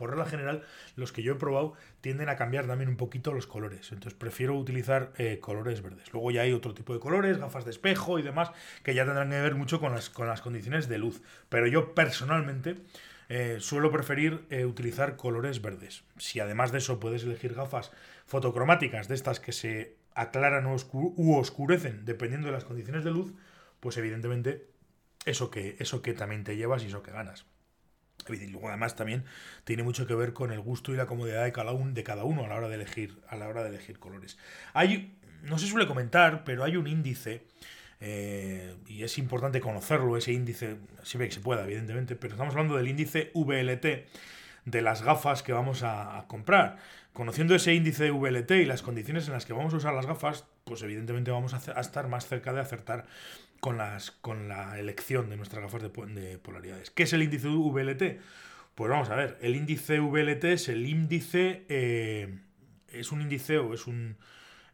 por 0.03 0.09
regla 0.09 0.25
general, 0.25 0.63
los 0.97 1.13
que 1.13 1.23
yo 1.23 1.31
he 1.31 1.35
probado 1.37 1.75
tienden 2.01 2.27
a 2.27 2.35
cambiar 2.35 2.67
también 2.67 2.89
un 2.89 2.97
poquito 2.97 3.31
los 3.31 3.47
colores. 3.47 3.93
Entonces 3.93 4.19
prefiero 4.19 4.53
utilizar 4.57 5.13
eh, 5.17 5.39
colores 5.39 5.81
verdes. 5.81 6.11
Luego 6.11 6.29
ya 6.29 6.41
hay 6.41 6.51
otro 6.51 6.73
tipo 6.73 6.93
de 6.93 6.99
colores, 6.99 7.37
gafas 7.37 7.63
de 7.63 7.71
espejo 7.71 8.19
y 8.19 8.21
demás, 8.21 8.51
que 8.83 8.93
ya 8.93 9.05
tendrán 9.05 9.29
que 9.29 9.39
ver 9.39 9.55
mucho 9.55 9.79
con 9.79 9.93
las, 9.93 10.09
con 10.09 10.27
las 10.27 10.41
condiciones 10.41 10.89
de 10.89 10.97
luz. 10.97 11.21
Pero 11.47 11.67
yo 11.67 11.95
personalmente 11.95 12.75
eh, 13.29 13.59
suelo 13.61 13.93
preferir 13.93 14.43
eh, 14.49 14.65
utilizar 14.65 15.15
colores 15.15 15.61
verdes. 15.61 16.03
Si 16.17 16.41
además 16.41 16.73
de 16.73 16.79
eso 16.79 16.99
puedes 16.99 17.23
elegir 17.23 17.53
gafas 17.53 17.91
fotocromáticas, 18.25 19.07
de 19.07 19.15
estas 19.15 19.39
que 19.39 19.53
se 19.53 19.95
aclaran 20.15 20.65
u 20.65 21.37
oscurecen 21.37 22.03
dependiendo 22.03 22.47
de 22.47 22.53
las 22.55 22.65
condiciones 22.65 23.05
de 23.05 23.11
luz, 23.11 23.31
pues 23.79 23.95
evidentemente 23.95 24.67
eso 25.25 25.49
que, 25.49 25.77
eso 25.79 26.01
que 26.01 26.11
también 26.11 26.43
te 26.43 26.57
llevas 26.57 26.83
y 26.83 26.87
eso 26.87 27.03
que 27.03 27.11
ganas. 27.11 27.45
Y 28.29 28.55
además 28.67 28.95
también 28.95 29.25
tiene 29.63 29.83
mucho 29.83 30.07
que 30.07 30.15
ver 30.15 30.33
con 30.33 30.51
el 30.51 30.59
gusto 30.59 30.93
y 30.93 30.97
la 30.97 31.05
comodidad 31.05 31.43
de 31.43 31.51
cada, 31.51 31.71
uno, 31.71 31.93
de 31.93 32.03
cada 32.03 32.23
uno 32.23 32.45
a 32.45 32.47
la 32.47 32.55
hora 32.55 32.69
de 32.69 32.75
elegir, 32.75 33.19
a 33.27 33.35
la 33.35 33.47
hora 33.47 33.63
de 33.63 33.69
elegir 33.69 33.99
colores. 33.99 34.37
Hay, 34.73 35.17
no 35.43 35.57
se 35.57 35.67
suele 35.67 35.87
comentar, 35.87 36.43
pero 36.43 36.63
hay 36.63 36.77
un 36.77 36.87
índice, 36.87 37.43
eh, 37.99 38.75
y 38.87 39.03
es 39.03 39.17
importante 39.17 39.59
conocerlo, 39.59 40.15
ese 40.17 40.31
índice, 40.31 40.77
siempre 41.03 41.27
que 41.27 41.35
se 41.35 41.41
pueda, 41.41 41.63
evidentemente, 41.63 42.15
pero 42.15 42.33
estamos 42.33 42.53
hablando 42.53 42.77
del 42.77 42.87
índice 42.87 43.31
VLT 43.33 43.85
de 44.65 44.81
las 44.81 45.01
gafas 45.01 45.43
que 45.43 45.51
vamos 45.51 45.83
a, 45.83 46.25
comprar. 46.27 46.77
Conociendo 47.11 47.53
ese 47.53 47.73
índice 47.73 48.11
VLT 48.11 48.51
y 48.51 48.65
las 48.65 48.81
condiciones 48.81 49.27
en 49.27 49.33
las 49.33 49.45
que 49.45 49.53
vamos 49.53 49.73
a 49.73 49.77
usar 49.77 49.93
las 49.93 50.07
gafas, 50.07 50.45
pues 50.63 50.81
evidentemente 50.81 51.29
vamos 51.29 51.53
a 51.53 51.79
estar 51.79 52.07
más 52.07 52.27
cerca 52.27 52.53
de 52.53 52.61
acertar 52.61 53.05
con, 53.63 53.77
las, 53.77 54.11
con 54.11 54.49
la 54.49 54.77
elección 54.77 55.29
de 55.29 55.37
nuestras 55.37 55.63
gafas 55.63 55.81
de, 55.81 56.37
polaridades. 56.37 56.91
¿Qué 56.91 57.03
es 57.03 57.13
el 57.13 57.23
índice 57.23 57.47
VLT? 57.47 58.19
Pues 58.75 58.91
vamos 58.91 59.09
a 59.09 59.15
ver, 59.15 59.37
el 59.39 59.55
índice 59.55 60.01
VLT 60.01 60.43
es 60.43 60.67
el 60.67 60.85
índice, 60.85 61.65
eh, 61.69 62.39
es 62.89 63.13
un 63.13 63.21
índice 63.21 63.59
o 63.59 63.73
es 63.73 63.87
un, 63.87 64.17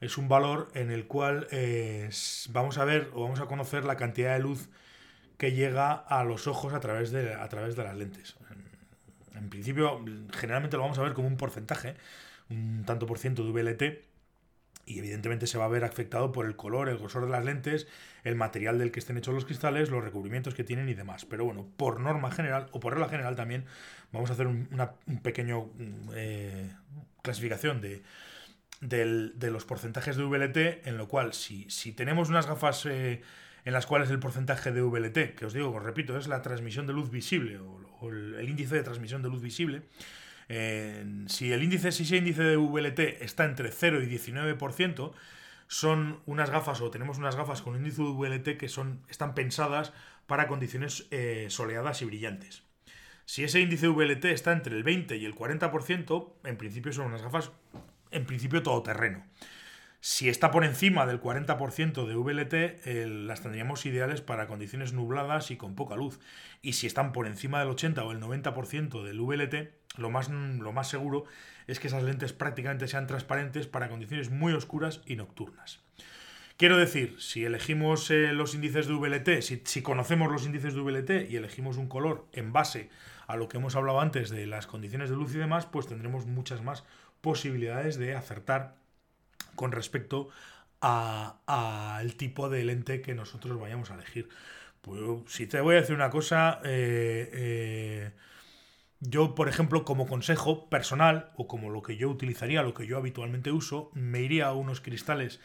es 0.02 0.18
un 0.18 0.28
valor 0.28 0.72
en 0.74 0.90
el 0.90 1.06
cual 1.06 1.48
eh, 1.52 2.10
vamos 2.50 2.80
a 2.80 2.86
ver 2.86 3.12
o 3.14 3.22
vamos 3.22 3.40
a 3.40 3.46
conocer 3.46 3.86
la 3.86 3.96
cantidad 3.96 4.34
de 4.34 4.40
luz 4.40 4.70
que 5.38 5.52
llega 5.52 5.94
a 5.94 6.24
los 6.24 6.48
ojos 6.48 6.74
a 6.74 6.80
través 6.80 7.12
de, 7.12 7.36
a 7.36 7.48
través 7.48 7.76
de 7.76 7.84
las 7.84 7.96
lentes. 7.96 8.38
En, 9.36 9.52
principio, 9.52 10.04
generalmente 10.34 10.78
lo 10.78 10.82
vamos 10.82 10.98
a 10.98 11.04
ver 11.04 11.14
como 11.14 11.28
un 11.28 11.38
porcentaje, 11.38 11.96
un 12.50 12.86
tanto 12.88 13.06
por 13.06 13.20
ciento 13.20 13.44
de 13.44 13.52
VLT, 13.52 14.09
y 14.90 14.98
evidentemente 14.98 15.46
se 15.46 15.60
va 15.60 15.66
a 15.66 15.68
ver 15.68 15.84
afectado 15.84 16.32
por 16.32 16.48
el 16.48 16.56
color, 16.56 16.90
el 16.90 16.98
grosor 16.98 17.26
de 17.26 17.32
las 17.32 17.46
lentes, 17.46 17.88
el 18.24 18.36
material 18.36 18.80
del 18.80 18.92
que 18.92 19.00
estén 19.00 19.18
hechos 19.18 19.36
los 19.36 19.46
cristales, 19.46 19.92
los 19.92 20.04
recubrimientos 20.04 20.56
que 20.56 20.64
tienen 20.64 20.90
y 20.90 20.96
demás. 20.96 21.26
Pero 21.26 21.46
bueno, 21.46 21.68
por 21.78 22.00
norma 22.00 22.32
general 22.32 22.68
o 22.72 22.80
por 22.80 22.94
regla 22.94 23.08
general 23.08 23.36
también 23.36 23.66
vamos 24.12 24.32
a 24.32 24.34
hacer 24.34 24.48
una 24.48 24.94
un 25.06 25.22
pequeño 25.22 25.66
mm, 25.78 26.10
eh, 26.16 26.72
clasificación 27.22 27.82
de, 27.82 28.02
de, 28.82 29.52
los 29.52 29.66
porcentajes 29.66 30.18
de 30.18 30.24
VLT, 30.24 30.88
en 30.88 30.98
lo 30.98 31.08
cual 31.08 31.34
si, 31.34 31.70
si 31.70 31.92
tenemos 31.92 32.30
unas 32.30 32.48
gafas 32.48 32.88
eh, 32.88 33.22
en 33.66 33.74
las 33.74 33.86
cuales 33.86 34.10
el 34.10 34.20
porcentaje 34.20 34.72
de 34.72 34.82
VLT, 34.82 35.36
que 35.36 35.46
os 35.46 35.54
digo, 35.54 35.78
repito, 35.80 36.18
es 36.18 36.28
la 36.28 36.42
transmisión 36.42 36.88
de 36.88 36.94
luz 36.94 37.12
visible 37.12 37.60
o, 37.60 38.10
el 38.10 38.50
índice 38.50 38.76
de 38.76 38.84
transmisión 38.84 39.22
de 39.22 39.30
luz 39.30 39.42
visible, 39.42 39.82
si 40.50 41.54
el 41.54 41.64
índice, 41.64 41.92
si 41.92 42.04
ese 42.04 42.18
índice 42.18 42.44
de 42.44 42.58
VLT 42.58 43.22
está 43.22 43.46
entre 43.46 43.72
0 43.72 44.02
y 44.02 44.08
19%, 44.08 45.12
son 45.68 46.20
unas 46.26 46.50
gafas 46.50 46.82
o 46.82 46.90
tenemos 46.90 47.20
unas 47.20 47.36
gafas 47.36 47.62
con 47.62 47.76
índice 47.76 48.02
de 48.02 48.10
VLT 48.10 48.58
que 48.58 48.68
son, 48.68 49.04
están 49.10 49.36
pensadas 49.36 49.94
para 50.26 50.48
condiciones 50.48 51.08
eh, 51.12 51.48
soleadas 51.50 52.02
y 52.02 52.06
brillantes. 52.06 52.64
Si 53.26 53.44
ese 53.44 53.60
índice 53.60 53.86
de 53.86 53.94
VLT 53.94 54.26
está 54.26 54.52
entre 54.52 54.76
el 54.76 54.84
20 54.84 55.18
y 55.18 55.26
el 55.26 55.36
40%, 55.36 56.34
en 56.46 56.58
principio 56.58 56.92
son 56.92 57.06
unas 57.06 57.22
gafas, 57.22 57.52
en 58.10 58.26
principio 58.26 58.64
todoterreno. 58.64 59.24
Si 60.02 60.30
está 60.30 60.50
por 60.50 60.64
encima 60.64 61.06
del 61.06 61.22
40% 61.22 62.08
de 62.08 62.16
VLT, 62.16 63.26
las 63.28 63.42
tendríamos 63.42 63.86
ideales 63.86 64.22
para 64.22 64.48
condiciones 64.48 64.94
nubladas 64.94 65.52
y 65.52 65.58
con 65.58 65.76
poca 65.76 65.98
luz. 65.98 66.20
Y 66.62 66.74
si 66.74 66.88
están 66.88 67.12
por 67.12 67.28
encima 67.28 67.60
del 67.60 67.70
80 67.70 68.06
o 68.06 68.12
el 68.12 68.22
90% 68.22 69.04
del 69.04 69.20
VLT, 69.20 69.72
lo 69.98 70.10
más, 70.10 70.30
lo 70.30 70.72
más 70.72 70.88
seguro 70.88 71.26
es 71.68 71.82
que 71.82 71.88
esas 71.88 72.04
lentes 72.04 72.32
prácticamente 72.32 72.88
sean 72.88 73.08
transparentes 73.08 73.68
para 73.68 73.90
condiciones 73.90 74.30
muy 74.30 74.54
oscuras 74.54 75.02
y 75.06 75.18
nocturnas. 75.18 75.82
Quiero 76.56 76.78
decir, 76.78 77.16
si 77.20 77.44
elegimos 77.44 78.10
eh, 78.10 78.34
los 78.34 78.54
índices 78.54 78.88
de 78.88 78.94
VLT, 78.94 79.42
si, 79.42 79.62
si, 79.66 79.82
conocemos 79.82 80.32
los 80.32 80.46
índices 80.46 80.74
de 80.74 80.82
VLT 80.82 81.30
y 81.30 81.36
elegimos 81.36 81.78
un 81.78 81.88
color 81.88 82.28
en 82.34 82.52
base 82.54 82.90
a 83.28 83.36
lo 83.36 83.48
que 83.48 83.58
hemos 83.58 83.76
hablado 83.76 84.02
antes 84.02 84.30
de 84.30 84.46
las 84.46 84.68
condiciones 84.68 85.10
de 85.10 85.16
luz 85.16 85.34
y 85.36 85.38
demás, 85.38 85.66
pues 85.66 85.88
tendremos 85.88 86.26
muchas 86.26 86.62
más 86.62 86.84
posibilidades 87.22 87.98
de 87.98 88.16
acertar 88.16 88.76
con 89.56 89.72
respecto 89.72 90.30
al 90.82 92.14
tipo 92.16 92.50
de 92.50 92.64
lente 92.64 93.02
que 93.02 93.14
nosotros 93.14 93.60
vayamos 93.60 93.92
a 93.92 93.96
elegir. 93.96 94.30
Pues 94.82 95.02
si 95.28 95.48
te 95.48 95.60
voy 95.62 95.76
a 95.76 95.82
decir 95.82 95.96
una 95.96 96.10
cosa, 96.10 96.62
eh, 96.64 97.30
eh, 97.34 98.12
yo, 99.02 99.36
por 99.36 99.50
ejemplo, 99.50 99.84
como 99.84 100.08
consejo 100.08 100.70
personal, 100.70 101.32
o 101.36 101.48
como 101.48 101.70
lo 101.70 101.82
que 101.82 101.98
yo 101.98 102.10
utilizaría, 102.10 102.64
lo 102.64 102.74
que 102.74 102.88
yo 102.88 102.98
habitualmente 102.98 103.52
uso, 103.52 103.92
me 103.94 104.22
iría 104.22 104.48
a 104.48 104.54
unos 104.54 104.82
cristales, 104.82 105.40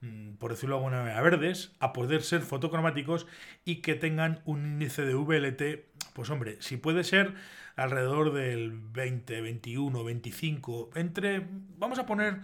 mm, 0.00 0.34
por 0.34 0.50
decirlo 0.52 0.76
de 0.76 0.78
alguna 0.80 1.02
manera, 1.02 1.22
verdes, 1.22 1.72
a 1.78 1.92
poder 1.92 2.22
ser 2.22 2.42
fotocromáticos 2.42 3.26
y 3.64 3.76
que 3.76 3.94
tengan 3.94 4.42
un 4.44 4.66
índice 4.66 5.02
de 5.02 5.14
VLT, 5.14 5.86
pues 6.14 6.30
hombre, 6.30 6.56
si 6.60 6.76
puede 6.76 7.04
ser 7.04 7.34
alrededor 7.76 8.32
del 8.32 8.72
20, 8.72 9.40
21, 9.40 10.04
25, 10.04 10.90
entre, 10.94 11.46
vamos 11.78 11.98
a 11.98 12.06
poner 12.06 12.40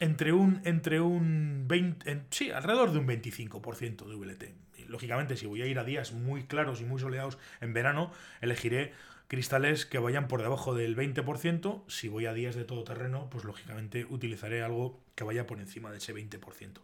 entre 0.00 0.32
un, 0.32 0.60
entre 0.64 1.00
un 1.00 1.64
20, 1.66 2.22
sí, 2.30 2.50
alrededor 2.50 2.92
de 2.92 2.98
un 2.98 3.06
25% 3.06 4.06
de 4.06 4.14
VLT. 4.14 4.88
lógicamente, 4.88 5.36
si 5.36 5.46
voy 5.46 5.62
a 5.62 5.66
ir 5.66 5.78
a 5.78 5.84
días 5.84 6.12
muy 6.12 6.44
claros 6.44 6.80
y 6.80 6.84
muy 6.84 7.00
soleados 7.00 7.38
en 7.60 7.72
verano, 7.72 8.12
elegiré 8.40 8.92
cristales 9.28 9.84
que 9.86 9.98
vayan 9.98 10.26
por 10.26 10.42
debajo 10.42 10.74
del 10.74 10.96
20%. 10.96 11.82
Si 11.86 12.08
voy 12.08 12.26
a 12.26 12.32
días 12.32 12.54
de 12.54 12.64
todo 12.64 12.82
terreno, 12.84 13.28
pues 13.30 13.44
lógicamente 13.44 14.06
utilizaré 14.08 14.62
algo 14.62 15.00
que 15.14 15.24
vaya 15.24 15.46
por 15.46 15.60
encima 15.60 15.90
de 15.90 15.98
ese 15.98 16.14
20%. 16.14 16.80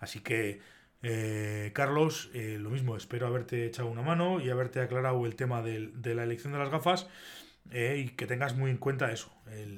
Así 0.00 0.20
que, 0.20 0.60
eh, 1.02 1.70
Carlos, 1.74 2.30
eh, 2.32 2.56
lo 2.58 2.70
mismo, 2.70 2.96
espero 2.96 3.26
haberte 3.26 3.66
echado 3.66 3.88
una 3.88 4.02
mano 4.02 4.40
y 4.40 4.48
haberte 4.48 4.80
aclarado 4.80 5.24
el 5.26 5.36
tema 5.36 5.62
de, 5.62 5.92
la 6.14 6.24
elección 6.24 6.54
de 6.54 6.58
las 6.58 6.70
gafas 6.70 7.06
eh, 7.70 8.02
y 8.04 8.08
que 8.10 8.26
tengas 8.26 8.56
muy 8.56 8.70
en 8.70 8.78
cuenta 8.78 9.12
eso, 9.12 9.30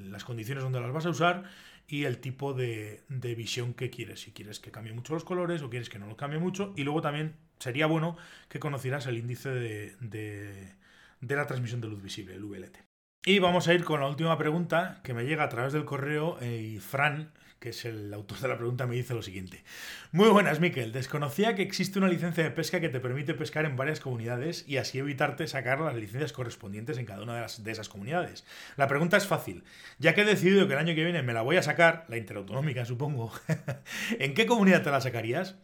las 0.09 0.23
condiciones 0.23 0.63
donde 0.63 0.79
las 0.79 0.91
vas 0.91 1.05
a 1.05 1.09
usar 1.09 1.43
y 1.87 2.03
el 2.03 2.19
tipo 2.19 2.53
de, 2.53 3.03
visión 3.09 3.73
que 3.73 3.89
quieres. 3.89 4.21
Si 4.21 4.31
quieres 4.31 4.59
que 4.59 4.71
cambie 4.71 4.93
mucho 4.93 5.13
los 5.13 5.23
colores 5.23 5.61
o 5.61 5.69
quieres 5.69 5.89
que 5.89 5.99
no 5.99 6.07
lo 6.07 6.17
cambie 6.17 6.39
mucho. 6.39 6.73
Y 6.75 6.83
luego 6.83 7.01
también 7.01 7.35
sería 7.59 7.87
bueno 7.87 8.17
que 8.49 8.59
conocieras 8.59 9.07
el 9.07 9.17
índice 9.17 9.49
de, 9.49 10.75
la 11.21 11.47
transmisión 11.47 11.81
de 11.81 11.87
luz 11.87 12.01
visible, 12.01 12.35
el 12.35 12.43
VLT. 12.43 12.77
Y 13.25 13.39
vamos 13.39 13.67
a 13.67 13.73
ir 13.73 13.83
con 13.83 14.01
la 14.01 14.07
última 14.07 14.37
pregunta 14.37 15.01
que 15.03 15.13
me 15.13 15.23
llega 15.23 15.43
a 15.43 15.49
través 15.49 15.73
del 15.73 15.85
correo 15.85 16.37
eh, 16.41 16.61
y 16.61 16.79
Fran 16.79 17.31
que 17.59 17.69
es 17.69 17.85
el 17.85 18.13
autor 18.13 18.39
de 18.39 18.47
la 18.47 18.57
pregunta, 18.57 18.85
me 18.85 18.95
dice 18.95 19.13
lo 19.13 19.21
siguiente. 19.21 19.63
Muy 20.11 20.29
buenas, 20.29 20.59
Miquel. 20.59 20.91
Desconocía 20.91 21.55
que 21.55 21.61
existe 21.61 21.99
una 21.99 22.07
licencia 22.07 22.43
de 22.43 22.51
pesca 22.51 22.79
que 22.79 22.89
te 22.89 22.99
permite 22.99 23.33
pescar 23.33 23.65
en 23.65 23.75
varias 23.75 23.99
comunidades 23.99 24.63
y 24.67 24.77
así 24.77 24.99
evitarte 24.99 25.47
sacar 25.47 25.79
las 25.79 25.95
licencias 25.95 26.33
correspondientes 26.33 26.97
en 26.97 27.05
cada 27.05 27.23
una 27.23 27.35
de, 27.35 27.47
de 27.63 27.71
esas 27.71 27.89
comunidades. 27.89 28.45
La 28.75 28.87
pregunta 28.87 29.17
es 29.17 29.27
fácil. 29.27 29.63
Ya 29.99 30.13
que 30.13 30.21
he 30.21 30.25
decidido 30.25 30.67
que 30.67 30.73
el 30.73 30.79
año 30.79 30.95
que 30.95 31.03
viene 31.03 31.23
me 31.23 31.33
la 31.33 31.41
voy 31.41 31.57
a 31.57 31.63
sacar, 31.63 32.05
la 32.09 32.17
interautonómica 32.17 32.85
supongo, 32.85 33.31
¿en 34.19 34.33
qué 34.33 34.45
comunidad 34.45 34.83
te 34.83 34.91
la 34.91 35.01
sacarías? 35.01 35.55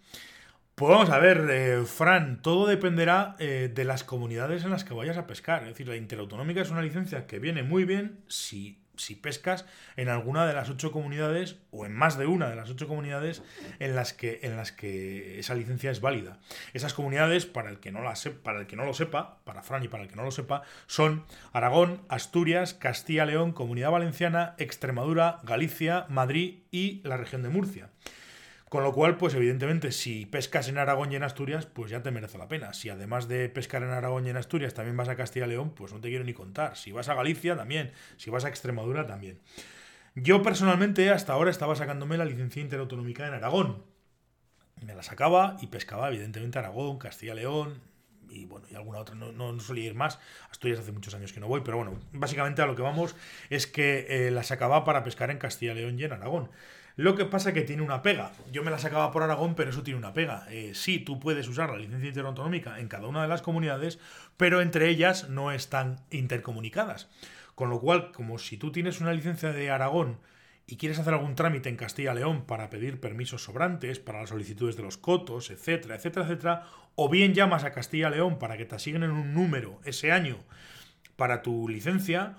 Pues 0.75 0.89
vamos 0.89 1.11
a 1.11 1.19
ver, 1.19 1.47
eh, 1.51 1.83
Fran, 1.85 2.41
todo 2.41 2.65
dependerá 2.65 3.35
eh, 3.37 3.71
de 3.73 3.85
las 3.85 4.03
comunidades 4.03 4.63
en 4.63 4.71
las 4.71 4.83
que 4.83 4.95
vayas 4.95 5.17
a 5.17 5.27
pescar. 5.27 5.61
Es 5.61 5.69
decir, 5.69 5.87
la 5.87 5.95
interautonómica 5.95 6.61
es 6.61 6.71
una 6.71 6.81
licencia 6.81 7.27
que 7.27 7.37
viene 7.37 7.61
muy 7.61 7.85
bien 7.85 8.23
si 8.27 8.82
si 8.95 9.15
pescas 9.15 9.65
en 9.95 10.09
alguna 10.09 10.45
de 10.45 10.53
las 10.53 10.69
ocho 10.69 10.91
comunidades 10.91 11.57
o 11.71 11.85
en 11.85 11.93
más 11.93 12.17
de 12.17 12.25
una 12.25 12.49
de 12.49 12.55
las 12.55 12.69
ocho 12.69 12.87
comunidades 12.87 13.41
en 13.79 13.95
las 13.95 14.13
que, 14.13 14.39
en 14.43 14.55
las 14.55 14.71
que 14.71 15.39
esa 15.39 15.55
licencia 15.55 15.91
es 15.91 16.01
válida. 16.01 16.39
Esas 16.73 16.93
comunidades, 16.93 17.45
para 17.45 17.69
el, 17.69 17.79
que 17.79 17.91
no 17.91 18.01
para 18.43 18.59
el 18.59 18.67
que 18.67 18.75
no 18.75 18.85
lo 18.85 18.93
sepa, 18.93 19.39
para 19.43 19.63
Fran 19.63 19.83
y 19.83 19.87
para 19.87 20.03
el 20.03 20.09
que 20.09 20.15
no 20.15 20.23
lo 20.23 20.31
sepa, 20.31 20.63
son 20.87 21.25
Aragón, 21.51 22.01
Asturias, 22.09 22.73
Castilla-León, 22.73 23.53
Comunidad 23.53 23.91
Valenciana, 23.91 24.55
Extremadura, 24.57 25.39
Galicia, 25.43 26.05
Madrid 26.09 26.59
y 26.71 27.01
la 27.03 27.17
región 27.17 27.43
de 27.43 27.49
Murcia. 27.49 27.92
Con 28.73 28.81
lo 28.81 28.91
cual, 28.91 29.17
pues 29.17 29.35
evidentemente, 29.35 29.91
si 29.91 30.25
pescas 30.25 30.67
en 30.67 30.79
Aragón 30.79 31.11
y 31.11 31.15
en 31.15 31.21
Asturias, 31.21 31.67
pues 31.67 31.91
ya 31.91 32.01
te 32.01 32.09
merece 32.09 32.39
la 32.39 32.47
pena. 32.47 32.73
Si 32.73 32.89
además 32.89 33.27
de 33.27 33.47
pescar 33.47 33.83
en 33.83 33.91
Aragón 33.91 34.25
y 34.25 34.31
en 34.31 34.37
Asturias 34.37 34.73
también 34.73 34.97
vas 34.97 35.09
a 35.09 35.15
Castilla 35.15 35.45
y 35.45 35.49
León, 35.49 35.75
pues 35.75 35.93
no 35.93 36.01
te 36.01 36.09
quiero 36.09 36.23
ni 36.23 36.33
contar. 36.33 36.75
Si 36.75 36.91
vas 36.91 37.07
a 37.07 37.13
Galicia, 37.13 37.55
también. 37.55 37.91
Si 38.17 38.31
vas 38.31 38.45
a 38.45 38.49
Extremadura, 38.49 39.05
también. 39.05 39.37
Yo 40.15 40.41
personalmente 40.41 41.11
hasta 41.11 41.33
ahora 41.33 41.51
estaba 41.51 41.75
sacándome 41.75 42.17
la 42.17 42.25
licencia 42.25 42.63
interautonómica 42.63 43.27
en 43.27 43.35
Aragón. 43.35 43.83
Me 44.83 44.95
la 44.95 45.03
sacaba 45.03 45.55
y 45.61 45.67
pescaba, 45.67 46.07
evidentemente, 46.07 46.57
Aragón, 46.57 46.97
Castilla 46.97 47.33
y 47.33 47.35
León, 47.35 47.79
y 48.27 48.45
bueno, 48.45 48.65
y 48.71 48.73
alguna 48.73 48.97
otra, 48.97 49.13
no, 49.13 49.31
no, 49.31 49.59
solía 49.59 49.85
ir 49.85 49.93
más. 49.93 50.17
Asturias 50.49 50.79
hace 50.79 50.91
muchos 50.91 51.13
años 51.13 51.31
que 51.31 51.39
no 51.39 51.47
voy, 51.47 51.61
pero 51.63 51.77
bueno, 51.77 51.99
básicamente 52.11 52.63
a 52.63 52.65
lo 52.65 52.75
que 52.75 52.81
vamos 52.81 53.15
es 53.51 53.67
que 53.67 54.07
eh, 54.09 54.31
la 54.31 54.41
sacaba 54.41 54.83
para 54.83 55.03
pescar 55.03 55.29
en 55.29 55.37
Castilla 55.37 55.75
León 55.75 55.99
y 55.99 56.05
en 56.05 56.13
Aragón. 56.13 56.49
Lo 56.95 57.15
que 57.15 57.25
pasa 57.25 57.49
es 57.49 57.55
que 57.55 57.61
tiene 57.61 57.81
una 57.81 58.03
pega. 58.03 58.31
Yo 58.51 58.63
me 58.63 58.69
la 58.69 58.77
sacaba 58.77 59.11
por 59.11 59.23
Aragón, 59.23 59.55
pero 59.55 59.71
eso 59.71 59.81
tiene 59.81 59.97
una 59.97 60.13
pega. 60.13 60.45
Eh, 60.49 60.73
sí, 60.75 60.99
tú 60.99 61.19
puedes 61.19 61.47
usar 61.47 61.71
la 61.71 61.77
licencia 61.77 62.09
interautonómica 62.09 62.79
en 62.79 62.87
cada 62.87 63.07
una 63.07 63.23
de 63.23 63.27
las 63.27 63.41
comunidades, 63.41 63.99
pero 64.37 64.61
entre 64.61 64.89
ellas 64.89 65.29
no 65.29 65.51
están 65.51 66.01
intercomunicadas. 66.11 67.09
Con 67.55 67.69
lo 67.69 67.79
cual, 67.79 68.11
como 68.11 68.37
si 68.37 68.57
tú 68.57 68.71
tienes 68.71 69.01
una 69.01 69.13
licencia 69.13 69.51
de 69.51 69.71
Aragón 69.71 70.19
y 70.67 70.77
quieres 70.77 70.99
hacer 70.99 71.13
algún 71.13 71.35
trámite 71.35 71.69
en 71.69 71.77
Castilla-León 71.77 72.45
para 72.45 72.69
pedir 72.69 72.99
permisos 72.99 73.43
sobrantes, 73.43 73.99
para 73.99 74.21
las 74.21 74.29
solicitudes 74.29 74.75
de 74.75 74.83
los 74.83 74.97
cotos, 74.97 75.49
etcétera, 75.49 75.95
etcétera, 75.95 76.25
etcétera, 76.25 76.63
o 76.95 77.09
bien 77.09 77.33
llamas 77.33 77.63
a 77.63 77.71
Castilla-León 77.71 78.39
para 78.39 78.55
que 78.55 78.65
te 78.65 78.75
asignen 78.75 79.11
un 79.11 79.33
número 79.33 79.81
ese 79.83 80.11
año 80.11 80.37
para 81.15 81.41
tu 81.41 81.67
licencia, 81.67 82.35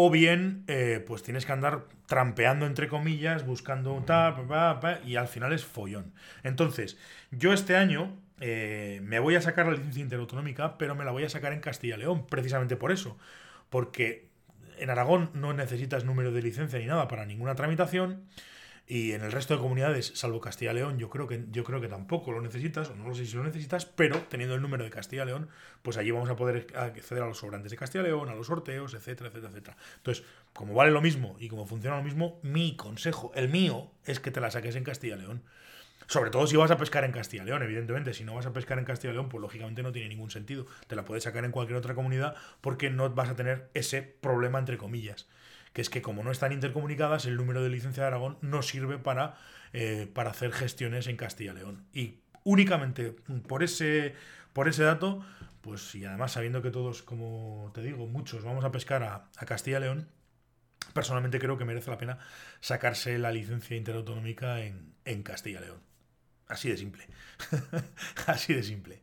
o 0.00 0.10
bien, 0.10 0.62
eh, 0.68 1.02
pues 1.04 1.24
tienes 1.24 1.44
que 1.44 1.50
andar 1.50 1.86
trampeando 2.06 2.66
entre 2.66 2.86
comillas, 2.86 3.44
buscando 3.44 3.92
un 3.94 4.06
tal, 4.06 4.36
y 5.04 5.16
al 5.16 5.26
final 5.26 5.52
es 5.52 5.64
follón. 5.64 6.12
Entonces, 6.44 6.96
yo 7.32 7.52
este 7.52 7.74
año 7.74 8.16
eh, 8.38 9.00
me 9.02 9.18
voy 9.18 9.34
a 9.34 9.40
sacar 9.40 9.66
la 9.66 9.72
licencia 9.72 10.00
interautonómica, 10.00 10.78
pero 10.78 10.94
me 10.94 11.04
la 11.04 11.10
voy 11.10 11.24
a 11.24 11.28
sacar 11.28 11.52
en 11.52 11.58
Castilla-León, 11.58 12.28
precisamente 12.28 12.76
por 12.76 12.92
eso. 12.92 13.18
Porque 13.70 14.28
en 14.78 14.88
Aragón 14.88 15.30
no 15.34 15.52
necesitas 15.52 16.04
número 16.04 16.30
de 16.30 16.42
licencia 16.42 16.78
ni 16.78 16.86
nada 16.86 17.08
para 17.08 17.26
ninguna 17.26 17.56
tramitación. 17.56 18.22
Y 18.90 19.12
en 19.12 19.22
el 19.22 19.30
resto 19.30 19.54
de 19.54 19.60
comunidades, 19.60 20.12
salvo 20.14 20.40
Castilla 20.40 20.72
y 20.72 20.76
León, 20.76 20.98
yo 20.98 21.10
creo 21.10 21.28
que, 21.28 21.44
yo 21.50 21.62
creo 21.62 21.78
que 21.78 21.88
tampoco 21.88 22.32
lo 22.32 22.40
necesitas, 22.40 22.88
o 22.88 22.94
no 22.96 23.14
sé 23.14 23.26
si 23.26 23.36
lo 23.36 23.44
necesitas, 23.44 23.84
pero 23.84 24.18
teniendo 24.30 24.54
el 24.54 24.62
número 24.62 24.82
de 24.82 24.88
Castilla 24.88 25.24
y 25.24 25.26
León, 25.26 25.50
pues 25.82 25.98
allí 25.98 26.10
vamos 26.10 26.30
a 26.30 26.36
poder 26.36 26.68
acceder 26.74 27.22
a 27.22 27.26
los 27.26 27.36
sobrantes 27.36 27.70
de 27.70 27.76
Castilla 27.76 28.04
y 28.04 28.06
León, 28.06 28.30
a 28.30 28.34
los 28.34 28.46
sorteos, 28.46 28.94
etcétera, 28.94 29.28
etcétera, 29.28 29.50
etcétera. 29.50 29.76
Entonces, 29.98 30.24
como 30.54 30.72
vale 30.72 30.90
lo 30.90 31.02
mismo 31.02 31.36
y 31.38 31.50
como 31.50 31.66
funciona 31.66 31.98
lo 31.98 32.02
mismo, 32.02 32.40
mi 32.42 32.76
consejo, 32.76 33.30
el 33.34 33.50
mío, 33.50 33.90
es 34.06 34.20
que 34.20 34.30
te 34.30 34.40
la 34.40 34.50
saques 34.50 34.74
en 34.74 34.84
Castilla 34.84 35.16
y 35.16 35.20
León. 35.20 35.42
Sobre 36.06 36.30
todo 36.30 36.46
si 36.46 36.56
vas 36.56 36.70
a 36.70 36.78
pescar 36.78 37.04
en 37.04 37.12
Castilla 37.12 37.42
y 37.42 37.46
León, 37.46 37.62
evidentemente. 37.62 38.14
Si 38.14 38.24
no 38.24 38.36
vas 38.36 38.46
a 38.46 38.54
pescar 38.54 38.78
en 38.78 38.86
Castilla 38.86 39.10
y 39.10 39.16
León, 39.16 39.28
pues 39.28 39.42
lógicamente 39.42 39.82
no 39.82 39.92
tiene 39.92 40.08
ningún 40.08 40.30
sentido. 40.30 40.64
Te 40.86 40.96
la 40.96 41.04
puedes 41.04 41.24
sacar 41.24 41.44
en 41.44 41.50
cualquier 41.50 41.76
otra 41.76 41.94
comunidad 41.94 42.36
porque 42.62 42.88
no 42.88 43.10
vas 43.10 43.28
a 43.28 43.36
tener 43.36 43.68
ese 43.74 44.00
problema 44.00 44.58
entre 44.58 44.78
comillas 44.78 45.26
que 45.78 45.82
es 45.82 45.90
que 45.90 46.02
como 46.02 46.24
no 46.24 46.32
están 46.32 46.50
intercomunicadas, 46.50 47.24
el 47.24 47.36
número 47.36 47.62
de 47.62 47.68
licencia 47.68 48.02
de 48.02 48.08
Aragón 48.08 48.36
no 48.40 48.62
sirve 48.62 48.98
para, 48.98 49.36
eh, 49.72 50.10
para 50.12 50.30
hacer 50.30 50.50
gestiones 50.50 51.06
en 51.06 51.16
Castilla 51.16 51.52
León. 51.52 51.86
Y 51.92 52.18
únicamente 52.42 53.12
por 53.46 53.62
ese, 53.62 54.16
por 54.52 54.66
ese 54.66 54.82
dato, 54.82 55.24
pues 55.60 55.94
y 55.94 56.04
además 56.04 56.32
sabiendo 56.32 56.62
que 56.62 56.72
todos, 56.72 57.04
como 57.04 57.70
te 57.74 57.82
digo, 57.82 58.08
muchos 58.08 58.42
vamos 58.42 58.64
a 58.64 58.72
pescar 58.72 59.04
a, 59.04 59.30
Castilla 59.46 59.78
y 59.78 59.82
León, 59.82 60.08
personalmente 60.94 61.38
creo 61.38 61.56
que 61.56 61.64
merece 61.64 61.92
la 61.92 61.98
pena 61.98 62.18
sacarse 62.60 63.16
la 63.16 63.30
licencia 63.30 63.76
interautonómica 63.76 64.62
en, 64.62 64.94
en 65.04 65.22
Castilla 65.22 65.60
León. 65.60 65.78
Así 66.48 66.70
de 66.70 66.76
simple. 66.76 67.06
Así 68.26 68.52
de 68.52 68.64
simple. 68.64 69.00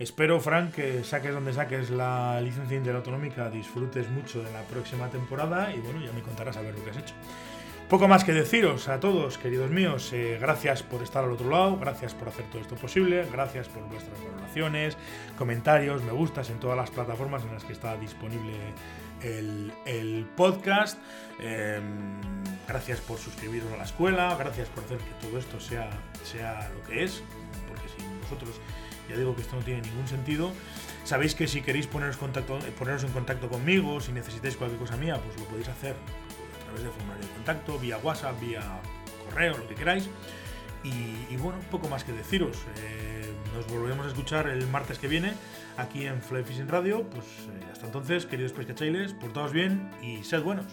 Espero, 0.00 0.40
Frank, 0.40 0.72
que 0.72 1.04
saques 1.04 1.34
donde 1.34 1.52
saques 1.52 1.90
la 1.90 2.40
licencia 2.40 2.74
interautonómica, 2.74 3.50
disfrutes 3.50 4.08
mucho 4.08 4.42
de 4.42 4.50
la 4.50 4.62
próxima 4.62 5.10
temporada 5.10 5.74
y 5.74 5.78
bueno, 5.80 6.00
ya 6.00 6.10
me 6.12 6.22
contarás 6.22 6.56
a 6.56 6.62
ver 6.62 6.74
lo 6.74 6.82
que 6.82 6.88
has 6.88 6.96
hecho. 6.96 7.14
Poco 7.86 8.08
más 8.08 8.24
que 8.24 8.32
deciros 8.32 8.88
a 8.88 8.98
todos, 8.98 9.36
queridos 9.36 9.70
míos, 9.70 10.10
eh, 10.14 10.38
gracias 10.40 10.82
por 10.82 11.02
estar 11.02 11.22
al 11.22 11.32
otro 11.32 11.50
lado, 11.50 11.76
gracias 11.76 12.14
por 12.14 12.28
hacer 12.28 12.46
todo 12.46 12.62
esto 12.62 12.76
posible, 12.76 13.26
gracias 13.30 13.68
por 13.68 13.82
vuestras 13.90 14.18
valoraciones, 14.24 14.96
comentarios, 15.36 16.02
me 16.02 16.12
gustas 16.12 16.48
en 16.48 16.60
todas 16.60 16.78
las 16.78 16.90
plataformas 16.90 17.42
en 17.44 17.52
las 17.52 17.64
que 17.64 17.74
está 17.74 17.94
disponible 17.98 18.54
el, 19.22 20.26
podcast. 20.34 20.98
Em, 21.40 21.82
gracias 22.66 23.00
por 23.00 23.18
suscribiros 23.18 23.70
a 23.74 23.76
la 23.76 23.84
escuela, 23.84 24.34
gracias 24.38 24.70
por 24.70 24.82
hacer 24.84 24.96
que 24.96 25.26
todo 25.26 25.38
esto 25.38 25.60
sea, 25.60 25.90
sea 26.24 26.70
lo 26.74 26.82
que 26.88 27.04
es, 27.04 27.22
porque 27.68 27.86
sin 27.98 28.18
vosotros 28.22 28.58
ya 29.10 29.16
digo 29.16 29.34
que 29.34 29.42
esto 29.42 29.56
no 29.56 29.62
tiene 29.62 29.82
ningún 29.82 30.06
sentido. 30.08 30.52
Sabéis 31.04 31.34
que 31.34 31.48
si 31.48 31.62
queréis 31.62 31.86
poneros, 31.86 32.16
contacto, 32.16 32.58
poneros 32.78 33.04
en 33.04 33.12
contacto 33.12 33.48
conmigo, 33.48 34.00
si 34.00 34.12
necesitáis 34.12 34.56
cualquier 34.56 34.80
cosa 34.80 34.96
mía, 34.96 35.20
pues 35.22 35.38
lo 35.38 35.44
podéis 35.46 35.68
hacer 35.68 35.94
a 35.94 36.64
través 36.64 36.82
de 36.82 36.90
formulario 36.90 37.26
de 37.26 37.32
contacto, 37.34 37.78
vía 37.78 37.98
WhatsApp, 37.98 38.40
vía 38.40 38.62
correo, 39.24 39.58
lo 39.58 39.68
que 39.68 39.74
queráis. 39.74 40.08
Y, 40.82 41.36
bueno, 41.36 41.58
poco 41.70 41.88
más 41.88 42.04
que 42.04 42.12
deciros. 42.12 42.56
Eh, 42.78 43.30
nos 43.54 43.66
volveremos 43.66 44.06
a 44.06 44.08
escuchar 44.08 44.48
el 44.48 44.66
martes 44.66 44.98
que 44.98 45.08
viene 45.08 45.34
aquí 45.76 46.06
en 46.06 46.22
Fly 46.22 46.42
Fishing 46.44 46.68
Radio. 46.68 47.02
Pues 47.02 47.26
eh, 47.26 47.66
hasta 47.70 47.86
entonces, 47.86 48.24
queridos 48.24 48.52
pescachailes, 48.52 49.12
portaos 49.12 49.52
bien 49.52 49.90
y 50.00 50.24
sed 50.24 50.42
buenos. 50.42 50.66